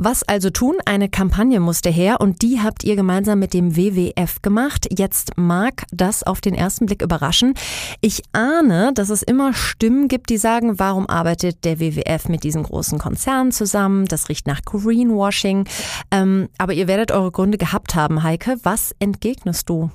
Was 0.00 0.22
also 0.22 0.50
tun? 0.50 0.76
Eine 0.84 1.08
Kampagne 1.08 1.58
musste 1.58 1.90
her 1.90 2.20
und 2.20 2.42
die 2.42 2.60
habt 2.60 2.84
ihr 2.84 2.94
gemeinsam 2.94 3.40
mit 3.40 3.52
dem 3.52 3.76
WWF 3.76 4.40
gemacht. 4.42 4.86
Jetzt 4.96 5.32
mag 5.36 5.82
das 5.90 6.22
auf 6.22 6.40
den 6.40 6.54
ersten 6.54 6.86
Blick 6.86 7.02
überraschen. 7.02 7.54
Ich 8.00 8.22
ahne, 8.30 8.92
dass 8.94 9.10
es 9.10 9.24
immer 9.24 9.52
Stimmen 9.54 10.06
gibt, 10.06 10.30
die 10.30 10.38
sagen, 10.38 10.78
warum 10.78 11.08
arbeitet 11.08 11.64
der 11.64 11.80
WWF 11.80 12.28
mit 12.28 12.44
diesen 12.44 12.62
großen 12.62 13.00
Konzernen 13.00 13.50
zusammen? 13.50 14.04
Das 14.06 14.28
riecht 14.28 14.46
nach 14.46 14.62
Greenwashing. 14.62 15.68
Ähm, 16.12 16.48
aber 16.58 16.74
ihr 16.74 16.86
werdet 16.86 17.10
eure 17.10 17.32
Gründe 17.32 17.58
gehabt 17.58 17.96
haben, 17.96 18.22
Heike. 18.22 18.56
Was 18.62 18.94
entgegnest 19.00 19.68
du? 19.68 19.90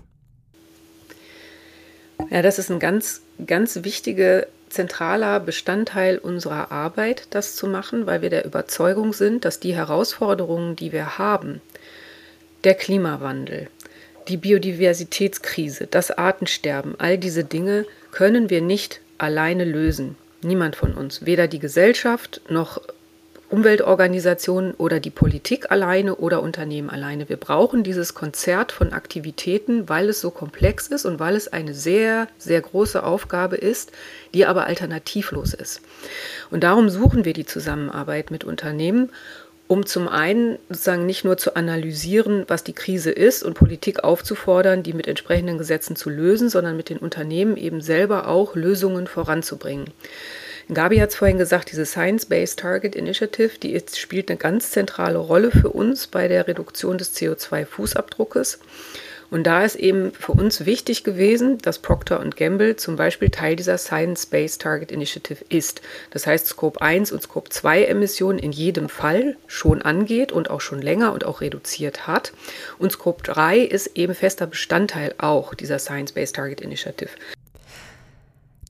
Ja, 2.30 2.42
das 2.42 2.60
ist 2.60 2.70
ein 2.70 2.80
ganz, 2.80 3.22
ganz 3.48 3.80
wichtige 3.84 4.48
zentraler 4.74 5.40
Bestandteil 5.40 6.18
unserer 6.18 6.72
Arbeit, 6.72 7.28
das 7.30 7.56
zu 7.56 7.68
machen, 7.68 8.06
weil 8.06 8.22
wir 8.22 8.30
der 8.30 8.46
Überzeugung 8.46 9.14
sind, 9.14 9.46
dass 9.46 9.60
die 9.60 9.76
Herausforderungen, 9.76 10.76
die 10.76 10.92
wir 10.92 11.18
haben, 11.18 11.62
der 12.64 12.74
Klimawandel, 12.74 13.70
die 14.28 14.38
Biodiversitätskrise, 14.38 15.88
das 15.88 16.12
Artensterben, 16.12 16.96
all 16.98 17.18
diese 17.18 17.44
Dinge 17.44 17.86
können 18.12 18.50
wir 18.50 18.62
nicht 18.62 19.02
alleine 19.18 19.66
lösen. 19.66 20.16
Niemand 20.42 20.76
von 20.76 20.94
uns, 20.94 21.26
weder 21.26 21.48
die 21.48 21.60
Gesellschaft 21.60 22.42
noch 22.50 22.82
Umweltorganisationen 23.54 24.74
oder 24.74 25.00
die 25.00 25.12
Politik 25.12 25.70
alleine 25.70 26.16
oder 26.16 26.42
Unternehmen 26.42 26.90
alleine. 26.90 27.30
Wir 27.30 27.38
brauchen 27.38 27.84
dieses 27.84 28.16
Konzert 28.16 28.72
von 28.72 28.94
Aktivitäten, 28.94 29.88
weil 29.88 30.10
es 30.10 30.22
so 30.22 30.32
komplex 30.32 30.88
ist 30.88 31.06
und 31.06 31.20
weil 31.20 31.36
es 31.36 31.54
eine 31.54 31.76
sehr, 31.76 32.28
sehr 32.40 32.62
große 32.62 33.04
Aufgabe 33.04 33.56
ist, 33.56 33.92
die 34.34 34.48
aber 34.48 34.66
alternativlos 34.66 35.54
ist. 35.54 35.82
Und 36.50 36.64
darum 36.64 36.90
suchen 36.90 37.26
wir 37.26 37.34
die 37.34 37.46
Zusammenarbeit 37.46 38.32
mit 38.32 38.44
Unternehmen 38.44 39.12
um 39.68 39.86
zum 39.86 40.08
einen 40.08 40.60
sozusagen 40.70 41.06
nicht 41.06 41.24
nur 41.24 41.38
zu 41.38 41.56
analysieren, 41.56 42.44
was 42.48 42.64
die 42.64 42.74
Krise 42.74 43.12
ist 43.12 43.44
und 43.44 43.54
Politik 43.54 44.04
aufzufordern, 44.04 44.84
die 44.84 44.94
mit 44.94 45.08
entsprechenden 45.08 45.58
Gesetzen 45.58 45.96
zu 45.96 46.10
lösen, 46.10 46.50
sondern 46.50 46.76
mit 46.76 46.90
den 46.90 46.98
Unternehmen 46.98 47.56
eben 47.56 47.82
selber 47.82 48.28
auch 48.28 48.56
Lösungen 48.56 49.08
voranzubringen. 49.08 49.86
Gabi 50.72 50.98
hat 50.98 51.10
es 51.10 51.16
vorhin 51.16 51.38
gesagt, 51.38 51.72
diese 51.72 51.86
Science-Based 51.86 52.60
Target 52.60 52.96
Initiative, 52.96 53.58
die 53.60 53.74
ist, 53.74 54.00
spielt 54.00 54.30
eine 54.30 54.38
ganz 54.38 54.72
zentrale 54.72 55.18
Rolle 55.18 55.52
für 55.52 55.70
uns 55.70 56.08
bei 56.08 56.28
der 56.28 56.48
Reduktion 56.48 56.98
des 56.98 57.16
CO2-Fußabdruckes. 57.16 58.60
Und 59.34 59.46
da 59.46 59.66
ist 59.66 59.76
eben 59.76 60.12
für 60.12 60.34
uns 60.34 60.68
wichtig 60.68 61.04
gewesen, 61.04 61.58
dass 61.58 61.80
Procter 61.80 62.24
Gamble 62.38 62.76
zum 62.76 62.98
Beispiel 62.98 63.32
Teil 63.32 63.56
dieser 63.56 63.80
Science-Based 63.80 64.62
Target 64.62 64.92
Initiative 64.92 65.44
ist. 65.50 65.82
Das 66.12 66.28
heißt, 66.28 66.46
Scope 66.46 66.80
1 66.80 67.12
und 67.12 67.24
Scope 67.24 67.50
2 67.50 67.86
Emissionen 67.86 68.38
in 68.38 68.52
jedem 68.52 68.90
Fall 68.90 69.36
schon 69.48 69.82
angeht 69.82 70.32
und 70.32 70.52
auch 70.52 70.62
schon 70.62 70.84
länger 70.84 71.14
und 71.14 71.26
auch 71.26 71.42
reduziert 71.42 72.06
hat. 72.06 72.32
Und 72.78 72.92
Scope 72.92 73.24
3 73.24 73.58
ist 73.58 73.88
eben 73.96 74.14
fester 74.14 74.46
Bestandteil 74.46 75.16
auch 75.18 75.56
dieser 75.56 75.80
Science-Based 75.80 76.36
Target 76.36 76.62
Initiative. 76.62 77.10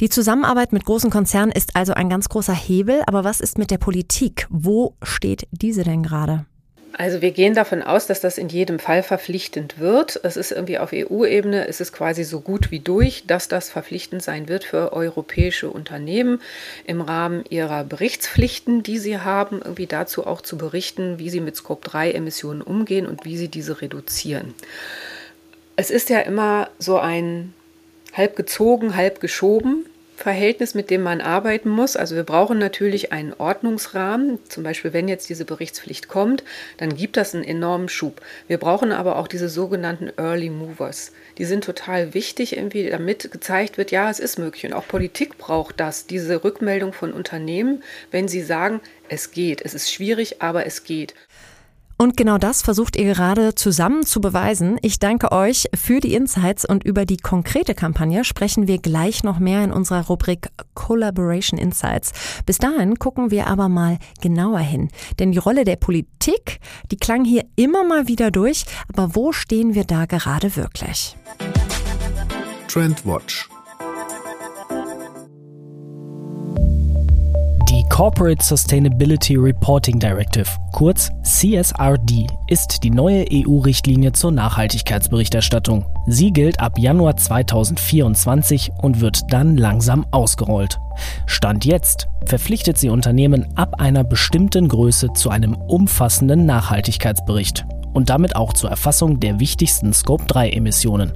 Die 0.01 0.09
Zusammenarbeit 0.09 0.73
mit 0.73 0.85
großen 0.85 1.11
Konzernen 1.11 1.51
ist 1.51 1.75
also 1.75 1.93
ein 1.93 2.09
ganz 2.09 2.27
großer 2.27 2.55
Hebel, 2.55 3.03
aber 3.05 3.23
was 3.23 3.39
ist 3.39 3.57
mit 3.57 3.69
der 3.69 3.77
Politik? 3.77 4.47
Wo 4.49 4.95
steht 5.03 5.47
diese 5.51 5.83
denn 5.83 6.03
gerade? 6.03 6.45
Also 6.95 7.21
wir 7.21 7.31
gehen 7.31 7.55
davon 7.55 7.81
aus, 7.81 8.05
dass 8.05 8.21
das 8.21 8.37
in 8.37 8.49
jedem 8.49 8.77
Fall 8.77 9.01
verpflichtend 9.01 9.79
wird. 9.79 10.19
Es 10.23 10.37
ist 10.37 10.51
irgendwie 10.51 10.77
auf 10.77 10.91
EU-Ebene, 10.93 11.67
es 11.67 11.81
ist 11.81 11.91
quasi 11.91 12.23
so 12.23 12.39
gut 12.39 12.69
wie 12.69 12.79
durch, 12.79 13.25
dass 13.25 13.47
das 13.47 13.71
verpflichtend 13.71 14.21
sein 14.21 14.47
wird 14.47 14.63
für 14.63 14.93
europäische 14.93 15.71
Unternehmen 15.71 16.39
im 16.85 17.01
Rahmen 17.01 17.45
ihrer 17.49 17.83
Berichtspflichten, 17.83 18.83
die 18.83 18.99
sie 18.99 19.17
haben, 19.17 19.61
irgendwie 19.63 19.87
dazu 19.87 20.27
auch 20.27 20.41
zu 20.41 20.55
berichten, 20.55 21.17
wie 21.17 21.31
sie 21.31 21.41
mit 21.41 21.55
Scope-3-Emissionen 21.55 22.61
umgehen 22.61 23.07
und 23.07 23.25
wie 23.25 23.37
sie 23.37 23.47
diese 23.47 23.81
reduzieren. 23.81 24.53
Es 25.75 25.89
ist 25.89 26.11
ja 26.11 26.19
immer 26.19 26.69
so 26.77 26.99
ein 26.99 27.55
halb 28.13 28.35
gezogen, 28.35 28.95
halb 28.95 29.19
geschoben. 29.19 29.85
Verhältnis, 30.15 30.75
mit 30.75 30.89
dem 30.89 31.01
man 31.01 31.21
arbeiten 31.21 31.69
muss. 31.69 31.95
Also 31.95 32.15
wir 32.15 32.23
brauchen 32.23 32.59
natürlich 32.59 33.11
einen 33.11 33.33
Ordnungsrahmen. 33.33 34.39
Zum 34.47 34.63
Beispiel, 34.63 34.93
wenn 34.93 35.07
jetzt 35.07 35.27
diese 35.29 35.43
Berichtspflicht 35.43 36.07
kommt, 36.07 36.43
dann 36.77 36.95
gibt 36.95 37.17
das 37.17 37.33
einen 37.33 37.43
enormen 37.43 37.89
Schub. 37.89 38.21
Wir 38.47 38.57
brauchen 38.57 38.91
aber 38.91 39.17
auch 39.17 39.27
diese 39.27 39.49
sogenannten 39.49 40.11
Early 40.17 40.49
Movers. 40.49 41.11
Die 41.39 41.45
sind 41.45 41.63
total 41.63 42.13
wichtig, 42.13 42.55
irgendwie, 42.55 42.89
damit 42.89 43.31
gezeigt 43.31 43.77
wird, 43.77 43.91
ja, 43.91 44.09
es 44.09 44.19
ist 44.19 44.37
möglich. 44.37 44.65
Und 44.65 44.73
auch 44.73 44.87
Politik 44.87 45.37
braucht 45.37 45.79
das, 45.79 46.05
diese 46.05 46.43
Rückmeldung 46.43 46.93
von 46.93 47.11
Unternehmen, 47.11 47.83
wenn 48.11 48.27
sie 48.27 48.43
sagen, 48.43 48.81
es 49.09 49.31
geht. 49.31 49.61
Es 49.61 49.73
ist 49.73 49.91
schwierig, 49.91 50.41
aber 50.41 50.65
es 50.65 50.83
geht. 50.83 51.15
Und 51.97 52.17
genau 52.17 52.37
das 52.37 52.61
versucht 52.61 52.95
ihr 52.95 53.13
gerade 53.13 53.55
zusammen 53.55 54.05
zu 54.05 54.19
beweisen. 54.19 54.77
Ich 54.81 54.99
danke 54.99 55.31
euch 55.31 55.67
für 55.75 55.99
die 55.99 56.13
Insights 56.13 56.65
und 56.65 56.83
über 56.83 57.05
die 57.05 57.17
konkrete 57.17 57.75
Kampagne 57.75 58.23
sprechen 58.23 58.67
wir 58.67 58.79
gleich 58.79 59.23
noch 59.23 59.39
mehr 59.39 59.63
in 59.63 59.71
unserer 59.71 60.05
Rubrik 60.07 60.49
Collaboration 60.73 61.59
Insights. 61.59 62.11
Bis 62.45 62.57
dahin 62.57 62.99
gucken 62.99 63.31
wir 63.31 63.47
aber 63.47 63.69
mal 63.69 63.99
genauer 64.21 64.59
hin. 64.59 64.89
Denn 65.19 65.31
die 65.31 65.37
Rolle 65.37 65.63
der 65.63 65.75
Politik, 65.75 66.59
die 66.91 66.97
klang 66.97 67.25
hier 67.25 67.45
immer 67.55 67.83
mal 67.83 68.07
wieder 68.07 68.31
durch. 68.31 68.65
Aber 68.89 69.15
wo 69.15 69.31
stehen 69.31 69.75
wir 69.75 69.85
da 69.85 70.05
gerade 70.05 70.55
wirklich? 70.55 71.15
Trendwatch 72.67 73.47
Corporate 77.93 78.43
Sustainability 78.43 79.35
Reporting 79.35 79.99
Directive, 79.99 80.47
kurz 80.71 81.11
CSRD, 81.21 82.25
ist 82.47 82.83
die 82.83 82.89
neue 82.89 83.23
EU-Richtlinie 83.31 84.11
zur 84.13 84.31
Nachhaltigkeitsberichterstattung. 84.31 85.85
Sie 86.07 86.31
gilt 86.31 86.59
ab 86.59 86.79
Januar 86.79 87.17
2024 87.17 88.71
und 88.81 88.99
wird 88.99 89.31
dann 89.31 89.57
langsam 89.57 90.07
ausgerollt. 90.09 90.79
Stand 91.27 91.65
jetzt 91.65 92.07
verpflichtet 92.25 92.79
sie 92.79 92.89
Unternehmen 92.89 93.45
ab 93.55 93.79
einer 93.79 94.03
bestimmten 94.03 94.69
Größe 94.69 95.13
zu 95.13 95.29
einem 95.29 95.53
umfassenden 95.53 96.47
Nachhaltigkeitsbericht 96.47 97.63
und 97.93 98.09
damit 98.09 98.35
auch 98.35 98.53
zur 98.53 98.71
Erfassung 98.71 99.19
der 99.19 99.39
wichtigsten 99.39 99.93
Scope-3-Emissionen. 99.93 101.13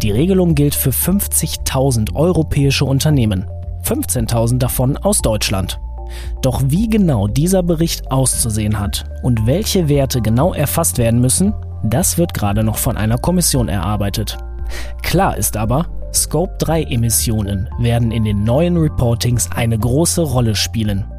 Die 0.00 0.12
Regelung 0.12 0.54
gilt 0.54 0.76
für 0.76 0.90
50.000 0.90 2.14
europäische 2.14 2.84
Unternehmen, 2.84 3.50
15.000 3.82 4.58
davon 4.58 4.96
aus 4.96 5.22
Deutschland. 5.22 5.80
Doch 6.42 6.62
wie 6.66 6.88
genau 6.88 7.28
dieser 7.28 7.62
Bericht 7.62 8.10
auszusehen 8.10 8.78
hat 8.78 9.04
und 9.22 9.46
welche 9.46 9.88
Werte 9.88 10.20
genau 10.20 10.52
erfasst 10.54 10.98
werden 10.98 11.20
müssen, 11.20 11.54
das 11.82 12.18
wird 12.18 12.34
gerade 12.34 12.62
noch 12.62 12.76
von 12.76 12.96
einer 12.96 13.18
Kommission 13.18 13.68
erarbeitet. 13.68 14.38
Klar 15.02 15.36
ist 15.36 15.56
aber, 15.56 15.86
Scope 16.12 16.54
3 16.58 16.84
Emissionen 16.84 17.68
werden 17.78 18.10
in 18.10 18.24
den 18.24 18.44
neuen 18.44 18.76
Reportings 18.76 19.50
eine 19.52 19.78
große 19.78 20.22
Rolle 20.22 20.54
spielen. 20.54 21.09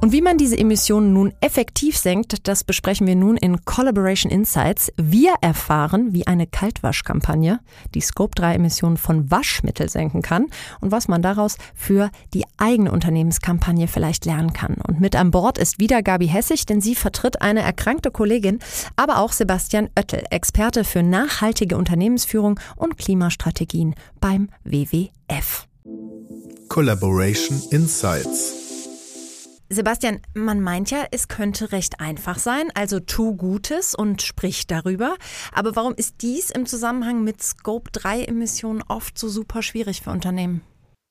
Und 0.00 0.12
wie 0.12 0.22
man 0.22 0.38
diese 0.38 0.56
Emissionen 0.56 1.12
nun 1.12 1.34
effektiv 1.40 1.98
senkt, 1.98 2.46
das 2.46 2.62
besprechen 2.62 3.08
wir 3.08 3.16
nun 3.16 3.36
in 3.36 3.64
Collaboration 3.64 4.30
Insights. 4.30 4.92
Wir 4.96 5.34
erfahren, 5.40 6.12
wie 6.12 6.24
eine 6.24 6.46
Kaltwaschkampagne 6.46 7.58
die 7.94 8.00
Scope-3-Emissionen 8.00 8.96
von 8.96 9.28
Waschmittel 9.30 9.88
senken 9.88 10.22
kann 10.22 10.46
und 10.80 10.92
was 10.92 11.08
man 11.08 11.20
daraus 11.20 11.58
für 11.74 12.10
die 12.32 12.44
eigene 12.58 12.92
Unternehmenskampagne 12.92 13.88
vielleicht 13.88 14.24
lernen 14.24 14.52
kann. 14.52 14.76
Und 14.86 15.00
mit 15.00 15.16
an 15.16 15.32
Bord 15.32 15.58
ist 15.58 15.80
wieder 15.80 16.00
Gabi 16.02 16.28
Hessig, 16.28 16.64
denn 16.64 16.80
sie 16.80 16.94
vertritt 16.94 17.42
eine 17.42 17.62
erkrankte 17.62 18.12
Kollegin, 18.12 18.60
aber 18.94 19.18
auch 19.18 19.32
Sebastian 19.32 19.88
Oettel, 19.96 20.22
Experte 20.30 20.84
für 20.84 21.02
nachhaltige 21.02 21.76
Unternehmensführung 21.76 22.60
und 22.76 22.98
Klimastrategien 22.98 23.96
beim 24.20 24.48
WWF. 24.62 25.66
Collaboration 26.68 27.60
Insights 27.70 28.67
Sebastian, 29.70 30.20
man 30.32 30.62
meint 30.62 30.90
ja, 30.90 31.04
es 31.10 31.28
könnte 31.28 31.72
recht 31.72 32.00
einfach 32.00 32.38
sein, 32.38 32.70
also 32.74 33.00
tu 33.00 33.36
Gutes 33.36 33.94
und 33.94 34.22
sprich 34.22 34.66
darüber. 34.66 35.16
Aber 35.52 35.76
warum 35.76 35.94
ist 35.94 36.22
dies 36.22 36.50
im 36.50 36.64
Zusammenhang 36.64 37.22
mit 37.22 37.42
Scope-3-Emissionen 37.42 38.82
oft 38.88 39.18
so 39.18 39.28
super 39.28 39.62
schwierig 39.62 40.00
für 40.00 40.10
Unternehmen? 40.10 40.62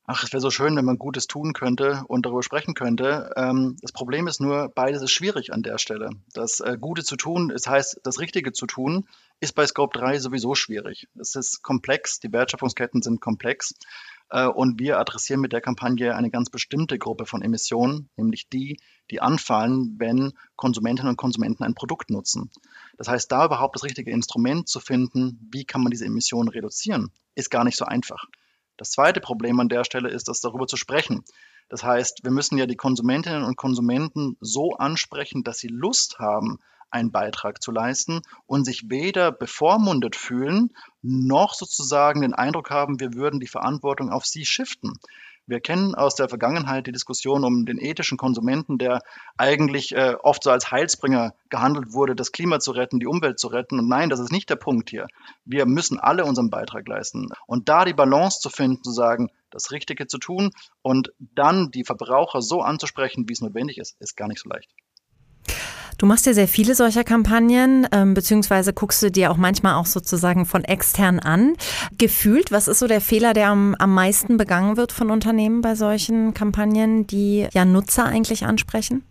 Ach, 0.10 0.24
es 0.24 0.32
wäre 0.32 0.40
so 0.40 0.52
schön, 0.52 0.74
wenn 0.78 0.86
man 0.86 0.98
Gutes 0.98 1.28
tun 1.28 1.52
könnte 1.52 2.06
und 2.08 2.26
darüber 2.26 2.42
sprechen 2.42 2.76
könnte. 2.76 3.30
Ähm, 3.36 3.76
das 3.82 3.92
Problem 3.92 4.28
ist 4.28 4.40
nur, 4.40 4.70
beides 4.70 5.02
ist 5.02 5.12
schwierig 5.12 5.52
an 5.52 5.64
der 5.64 5.78
Stelle. 5.80 6.12
Das 6.34 6.62
äh, 6.62 6.78
Gute 6.80 7.04
zu 7.04 7.18
tun, 7.18 7.50
das 7.50 7.68
heißt, 7.68 8.00
das 8.04 8.18
Richtige 8.22 8.54
zu 8.54 8.68
tun, 8.68 9.06
ist 9.42 9.54
bei 9.54 9.68
Scope 9.68 10.00
3 10.00 10.20
sowieso 10.20 10.56
schwierig. 10.56 11.10
Es 11.20 11.36
ist 11.36 11.62
komplex, 11.62 12.22
die 12.22 12.32
Wertschöpfungsketten 12.32 13.02
sind 13.02 13.20
komplex. 13.20 13.74
Äh, 14.30 14.48
und 14.48 14.80
wir 14.80 14.98
adressieren 14.98 15.42
mit 15.42 15.52
der 15.52 15.60
Kampagne 15.60 16.16
eine 16.16 16.30
ganz 16.30 16.50
bestimmte 16.50 16.98
Gruppe 16.98 17.26
von 17.26 17.42
Emissionen, 17.42 18.10
nämlich 18.16 18.48
die, 18.48 18.80
die 19.12 19.20
anfallen, 19.20 19.98
wenn 19.98 20.32
Konsumentinnen 20.56 21.10
und 21.10 21.18
Konsumenten 21.18 21.66
ein 21.66 21.76
Produkt 21.76 22.12
nutzen. 22.12 22.50
Das 22.98 23.10
heißt, 23.10 23.30
da 23.30 23.44
überhaupt 23.44 23.76
das 23.76 23.84
richtige 23.84 24.12
Instrument 24.12 24.70
zu 24.70 24.80
finden, 24.80 25.50
wie 25.52 25.66
kann 25.66 25.82
man 25.82 25.92
diese 25.92 26.06
Emissionen 26.06 26.48
reduzieren, 26.48 27.12
ist 27.36 27.52
gar 27.52 27.66
nicht 27.66 27.76
so 27.76 27.84
einfach. 27.84 28.26
Das 28.77 28.91
zweite 28.91 29.19
Problem 29.19 29.60
an 29.60 29.69
der 29.69 29.84
Stelle 29.84 30.10
ist, 30.10 30.27
das 30.27 30.41
darüber 30.41 30.67
zu 30.67 30.77
sprechen. 30.77 31.24
Das 31.69 31.84
heißt, 31.84 32.24
wir 32.24 32.31
müssen 32.31 32.57
ja 32.57 32.65
die 32.65 32.75
Konsumentinnen 32.75 33.43
und 33.43 33.57
Konsumenten 33.57 34.38
so 34.39 34.75
ansprechen, 34.75 35.43
dass 35.43 35.60
sie 35.60 35.67
Lust 35.67 36.19
haben, 36.19 36.60
einen 36.89 37.12
Beitrag 37.12 37.62
zu 37.62 37.72
leisten 37.72 38.22
und 38.46 38.63
sich 38.63 38.89
weder 38.89 39.31
bevormundet 39.31 40.15
fühlen, 40.15 40.69
noch 41.01 41.53
sozusagen 41.53 42.22
den 42.22 42.34
Eindruck 42.34 42.69
haben, 42.69 43.00
wir 43.00 43.13
würden 43.13 43.41
die 43.41 43.48
Verantwortung 43.48 44.10
auf 44.10 44.25
sie 44.25 44.46
shiften. 44.46 44.93
Wir 45.48 45.62
kennen 45.62 45.96
aus 45.96 46.16
der 46.16 46.27
Vergangenheit 46.27 46.88
die 46.88 46.92
Diskussion 46.92 47.46
um 47.46 47.66
den 47.66 47.80
ethischen 47.80 48.18
Konsumenten, 48.18 48.77
der 48.77 49.01
eigentlich 49.38 49.96
äh, 49.96 50.16
oft 50.22 50.44
so 50.44 50.51
als 50.51 50.72
Heilsbringer 50.72 51.34
gehandelt 51.50 51.94
wurde, 51.94 52.16
das 52.16 52.34
Klima 52.34 52.60
zu 52.60 52.72
retten, 52.72 53.00
die 53.00 53.08
Umwelt 53.08 53.39
zu 53.39 53.48
retten. 53.48 53.80
Und 53.80 53.88
nein, 53.88 54.10
das 54.10 54.20
ist 54.20 54.32
nicht 54.32 54.50
der 54.50 54.58
Punkt 54.58 54.89
hier. 54.89 55.08
Wir 55.46 55.66
müssen 55.66 56.00
alle 56.00 56.25
unseren 56.25 56.50
Beitrag 56.50 56.86
leisten. 56.86 57.30
Und 57.46 57.70
da 57.70 57.86
die 57.86 57.94
Balance 57.94 58.42
zu 58.42 58.50
finden, 58.50 58.84
zu 58.84 58.92
sagen, 58.92 59.32
das 59.50 59.72
Richtige 59.72 60.08
zu 60.08 60.18
tun 60.18 60.51
und 60.82 61.13
dann 61.20 61.72
die 61.72 61.86
Verbraucher 61.86 62.42
so 62.42 62.62
anzusprechen, 62.62 63.30
wie 63.30 63.34
es 63.34 63.42
notwendig 63.42 63.77
ist, 63.77 63.96
ist 64.01 64.18
gar 64.18 64.27
nicht 64.27 64.42
so 64.42 64.50
leicht. 64.50 64.70
Du 65.98 66.06
machst 66.06 66.27
ja 66.27 66.34
sehr 66.34 66.48
viele 66.48 66.75
solcher 66.75 67.04
Kampagnen, 67.04 67.88
ähm, 67.92 68.13
beziehungsweise 68.13 68.72
guckst 68.72 69.01
du 69.01 69.10
dir 69.10 69.32
auch 69.32 69.38
manchmal 69.38 69.75
auch 69.75 69.88
sozusagen 69.88 70.46
von 70.46 70.63
extern 70.63 71.20
an. 71.20 71.56
Gefühlt, 71.98 72.51
was 72.51 72.68
ist 72.68 72.80
so 72.80 72.88
der 72.88 73.01
Fehler, 73.01 73.34
der 73.34 73.50
am, 73.50 73.74
am 73.80 73.96
meisten 73.96 74.38
begangen 74.38 74.77
wird 74.77 74.92
von 74.92 75.10
Unternehmen 75.10 75.62
bei 75.62 75.74
solchen 75.74 76.36
Kampagnen, 76.36 77.08
die 77.08 77.48
ja 77.51 77.66
Nutzer 77.66 78.06
eigentlich 78.06 78.46
ansprechen? 78.46 79.04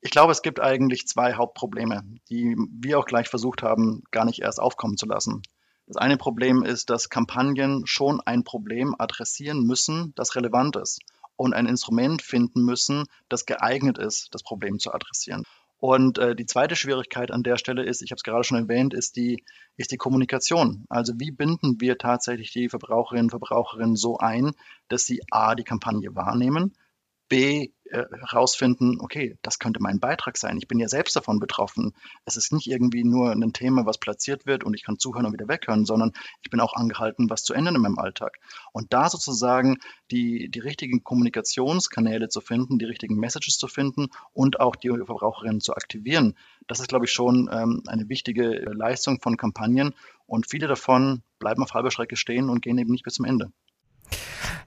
Ich 0.00 0.10
glaube, 0.10 0.32
es 0.32 0.40
gibt 0.40 0.60
eigentlich 0.60 1.06
zwei 1.08 1.34
Hauptprobleme, 1.34 2.02
die 2.30 2.56
wir 2.80 2.98
auch 2.98 3.06
gleich 3.06 3.28
versucht 3.28 3.62
haben, 3.62 4.02
gar 4.10 4.24
nicht 4.24 4.40
erst 4.40 4.60
aufkommen 4.60 4.96
zu 4.96 5.06
lassen. 5.06 5.42
Das 5.86 5.98
eine 5.98 6.16
Problem 6.16 6.62
ist, 6.62 6.88
dass 6.88 7.10
Kampagnen 7.10 7.82
schon 7.86 8.22
ein 8.22 8.44
Problem 8.44 8.94
adressieren 8.98 9.66
müssen, 9.66 10.14
das 10.16 10.36
relevant 10.36 10.76
ist 10.76 11.00
und 11.36 11.54
ein 11.54 11.66
Instrument 11.66 12.22
finden 12.22 12.62
müssen, 12.62 13.04
das 13.28 13.46
geeignet 13.46 13.98
ist, 13.98 14.28
das 14.32 14.42
Problem 14.42 14.78
zu 14.78 14.92
adressieren. 14.92 15.44
Und 15.78 16.16
äh, 16.18 16.34
die 16.34 16.46
zweite 16.46 16.76
Schwierigkeit 16.76 17.30
an 17.30 17.42
der 17.42 17.58
Stelle 17.58 17.84
ist, 17.84 18.00
ich 18.00 18.10
habe 18.10 18.16
es 18.16 18.22
gerade 18.22 18.44
schon 18.44 18.56
erwähnt, 18.56 18.94
ist 18.94 19.16
die, 19.16 19.44
ist 19.76 19.90
die 19.90 19.98
Kommunikation. 19.98 20.86
Also 20.88 21.12
wie 21.18 21.30
binden 21.30 21.80
wir 21.80 21.98
tatsächlich 21.98 22.52
die 22.52 22.70
Verbraucherinnen 22.70 23.26
und 23.26 23.30
Verbraucherinnen 23.30 23.96
so 23.96 24.16
ein, 24.16 24.52
dass 24.88 25.04
sie 25.04 25.20
A, 25.30 25.54
die 25.54 25.64
Kampagne 25.64 26.14
wahrnehmen, 26.14 26.74
B, 27.28 27.72
äh, 27.90 28.04
herausfinden, 28.26 28.98
okay, 29.00 29.38
das 29.42 29.58
könnte 29.58 29.80
mein 29.80 30.00
Beitrag 30.00 30.36
sein. 30.36 30.56
Ich 30.58 30.66
bin 30.66 30.78
ja 30.78 30.88
selbst 30.88 31.14
davon 31.16 31.38
betroffen. 31.38 31.92
Es 32.24 32.36
ist 32.36 32.52
nicht 32.52 32.66
irgendwie 32.66 33.04
nur 33.04 33.30
ein 33.30 33.52
Thema, 33.52 33.86
was 33.86 33.98
platziert 33.98 34.46
wird 34.46 34.64
und 34.64 34.74
ich 34.74 34.82
kann 34.82 34.98
zuhören 34.98 35.26
und 35.26 35.32
wieder 35.32 35.48
weghören, 35.48 35.84
sondern 35.84 36.12
ich 36.42 36.50
bin 36.50 36.60
auch 36.60 36.74
angehalten, 36.74 37.30
was 37.30 37.44
zu 37.44 37.54
ändern 37.54 37.76
in 37.76 37.82
meinem 37.82 37.98
Alltag. 37.98 38.38
Und 38.72 38.92
da 38.92 39.08
sozusagen 39.08 39.78
die, 40.10 40.50
die 40.50 40.58
richtigen 40.58 41.04
Kommunikationskanäle 41.04 42.28
zu 42.28 42.40
finden, 42.40 42.78
die 42.78 42.84
richtigen 42.84 43.16
Messages 43.16 43.58
zu 43.58 43.68
finden 43.68 44.08
und 44.32 44.60
auch 44.60 44.76
die 44.76 44.88
Verbraucherinnen 44.88 45.60
zu 45.60 45.74
aktivieren, 45.74 46.34
das 46.66 46.80
ist, 46.80 46.88
glaube 46.88 47.04
ich, 47.04 47.12
schon 47.12 47.48
ähm, 47.52 47.82
eine 47.86 48.08
wichtige 48.08 48.50
Leistung 48.72 49.20
von 49.20 49.36
Kampagnen. 49.36 49.94
Und 50.26 50.48
viele 50.50 50.66
davon 50.66 51.22
bleiben 51.38 51.62
auf 51.62 51.74
halber 51.74 51.90
Strecke 51.90 52.16
stehen 52.16 52.48
und 52.48 52.62
gehen 52.62 52.78
eben 52.78 52.90
nicht 52.90 53.04
bis 53.04 53.14
zum 53.14 53.26
Ende. 53.26 53.52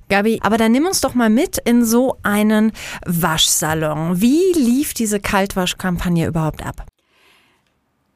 Gabi, 0.09 0.39
aber 0.41 0.57
dann 0.57 0.71
nimm 0.71 0.85
uns 0.85 1.01
doch 1.01 1.13
mal 1.13 1.29
mit 1.29 1.57
in 1.57 1.83
so 1.83 2.17
einen 2.23 2.71
Waschsalon. 3.05 4.21
Wie 4.21 4.53
lief 4.53 4.93
diese 4.93 5.19
Kaltwaschkampagne 5.19 6.27
überhaupt 6.27 6.65
ab? 6.65 6.85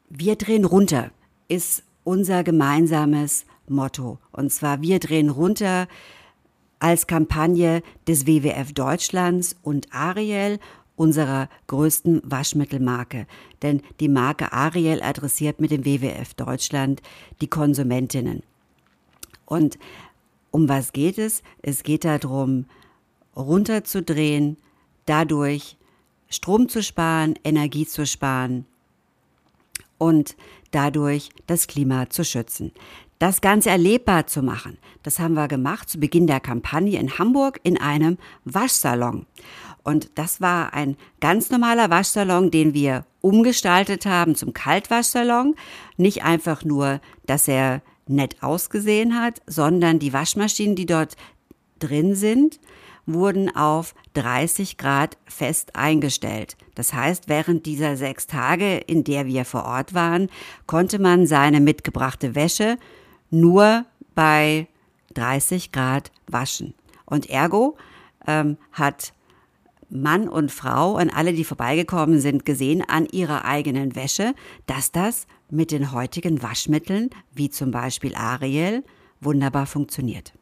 Wir 0.09 0.35
drehen 0.35 0.65
runter 0.65 1.11
ist 1.47 1.83
unser 2.03 2.43
gemeinsames 2.43 3.45
Motto. 3.67 4.19
Und 4.31 4.51
zwar 4.51 4.81
wir 4.81 4.99
drehen 4.99 5.29
runter 5.29 5.87
als 6.79 7.07
Kampagne 7.07 7.83
des 8.07 8.25
WWF 8.25 8.73
Deutschlands 8.73 9.55
und 9.61 9.93
Ariel, 9.93 10.59
unserer 10.95 11.49
größten 11.67 12.21
Waschmittelmarke. 12.23 13.25
Denn 13.61 13.81
die 13.99 14.07
Marke 14.07 14.53
Ariel 14.53 15.01
adressiert 15.01 15.59
mit 15.59 15.71
dem 15.71 15.85
WWF 15.85 16.33
Deutschland 16.35 17.01
die 17.41 17.47
Konsumentinnen. 17.47 18.43
Und 19.45 19.77
um 20.51 20.69
was 20.69 20.93
geht 20.93 21.17
es? 21.17 21.41
Es 21.61 21.83
geht 21.83 22.05
darum, 22.05 22.65
runterzudrehen, 23.35 24.57
dadurch 25.05 25.77
Strom 26.29 26.69
zu 26.69 26.83
sparen, 26.83 27.35
Energie 27.43 27.85
zu 27.85 28.05
sparen 28.05 28.65
und 29.97 30.35
dadurch 30.71 31.29
das 31.47 31.67
Klima 31.67 32.09
zu 32.09 32.23
schützen. 32.23 32.71
Das 33.19 33.41
Ganze 33.41 33.69
erlebbar 33.69 34.25
zu 34.25 34.41
machen, 34.41 34.77
das 35.03 35.19
haben 35.19 35.35
wir 35.35 35.47
gemacht 35.47 35.89
zu 35.89 35.99
Beginn 35.99 36.25
der 36.25 36.39
Kampagne 36.39 36.99
in 36.99 37.19
Hamburg 37.19 37.59
in 37.63 37.79
einem 37.79 38.17
Waschsalon. 38.45 39.27
Und 39.83 40.11
das 40.15 40.41
war 40.41 40.73
ein 40.73 40.97
ganz 41.19 41.49
normaler 41.49 41.89
Waschsalon, 41.89 42.49
den 42.51 42.73
wir 42.73 43.05
umgestaltet 43.21 44.05
haben 44.05 44.35
zum 44.35 44.53
Kaltwaschsalon. 44.53 45.55
Nicht 45.97 46.23
einfach 46.23 46.63
nur, 46.63 46.99
dass 47.25 47.47
er 47.47 47.81
nett 48.11 48.41
ausgesehen 48.41 49.19
hat, 49.19 49.41
sondern 49.47 49.99
die 49.99 50.13
Waschmaschinen, 50.13 50.75
die 50.75 50.85
dort 50.85 51.15
drin 51.79 52.15
sind, 52.15 52.59
wurden 53.05 53.53
auf 53.55 53.95
30 54.13 54.77
Grad 54.77 55.17
fest 55.25 55.75
eingestellt. 55.75 56.55
Das 56.75 56.93
heißt, 56.93 57.27
während 57.27 57.65
dieser 57.65 57.97
sechs 57.97 58.27
Tage, 58.27 58.77
in 58.77 59.03
der 59.03 59.25
wir 59.25 59.45
vor 59.45 59.65
Ort 59.65 59.93
waren, 59.93 60.29
konnte 60.67 60.99
man 60.99 61.25
seine 61.25 61.59
mitgebrachte 61.59 62.35
Wäsche 62.35 62.77
nur 63.29 63.85
bei 64.13 64.67
30 65.13 65.71
Grad 65.71 66.11
waschen. 66.27 66.73
Und 67.05 67.29
ergo 67.29 67.77
ähm, 68.27 68.57
hat 68.71 69.13
Mann 69.89 70.29
und 70.29 70.51
Frau 70.51 70.97
und 70.97 71.09
alle, 71.09 71.33
die 71.33 71.43
vorbeigekommen 71.43 72.19
sind, 72.19 72.45
gesehen 72.45 72.81
an 72.87 73.05
ihrer 73.07 73.43
eigenen 73.43 73.95
Wäsche, 73.95 74.33
dass 74.65 74.91
das 74.91 75.27
mit 75.51 75.71
den 75.71 75.91
heutigen 75.91 76.41
Waschmitteln, 76.41 77.09
wie 77.33 77.49
zum 77.49 77.71
Beispiel 77.71 78.15
Ariel, 78.15 78.83
wunderbar 79.19 79.67
funktioniert. 79.67 80.33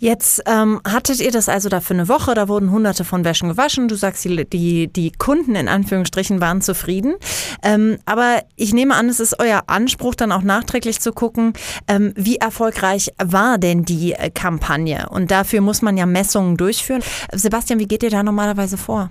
Jetzt 0.00 0.42
ähm, 0.46 0.80
hattet 0.86 1.18
ihr 1.18 1.32
das 1.32 1.48
also 1.48 1.68
da 1.68 1.80
für 1.80 1.94
eine 1.94 2.08
Woche, 2.08 2.34
da 2.34 2.46
wurden 2.46 2.70
hunderte 2.70 3.04
von 3.04 3.24
Wäschen 3.24 3.48
gewaschen. 3.48 3.88
Du 3.88 3.96
sagst, 3.96 4.24
die, 4.24 4.48
die, 4.48 4.86
die 4.86 5.10
Kunden 5.10 5.56
in 5.56 5.66
Anführungsstrichen 5.66 6.40
waren 6.40 6.60
zufrieden. 6.60 7.16
Ähm, 7.64 7.98
aber 8.06 8.42
ich 8.54 8.72
nehme 8.72 8.94
an, 8.94 9.08
es 9.08 9.18
ist 9.18 9.40
euer 9.40 9.64
Anspruch, 9.66 10.14
dann 10.14 10.30
auch 10.30 10.42
nachträglich 10.42 11.00
zu 11.00 11.12
gucken, 11.12 11.52
ähm, 11.88 12.12
wie 12.14 12.36
erfolgreich 12.36 13.10
war 13.18 13.58
denn 13.58 13.84
die 13.84 14.12
äh, 14.12 14.30
Kampagne? 14.30 15.08
Und 15.08 15.32
dafür 15.32 15.60
muss 15.62 15.82
man 15.82 15.96
ja 15.96 16.06
Messungen 16.06 16.56
durchführen. 16.56 17.02
Sebastian, 17.32 17.80
wie 17.80 17.88
geht 17.88 18.04
ihr 18.04 18.10
da 18.10 18.22
normalerweise 18.22 18.76
vor? 18.76 19.10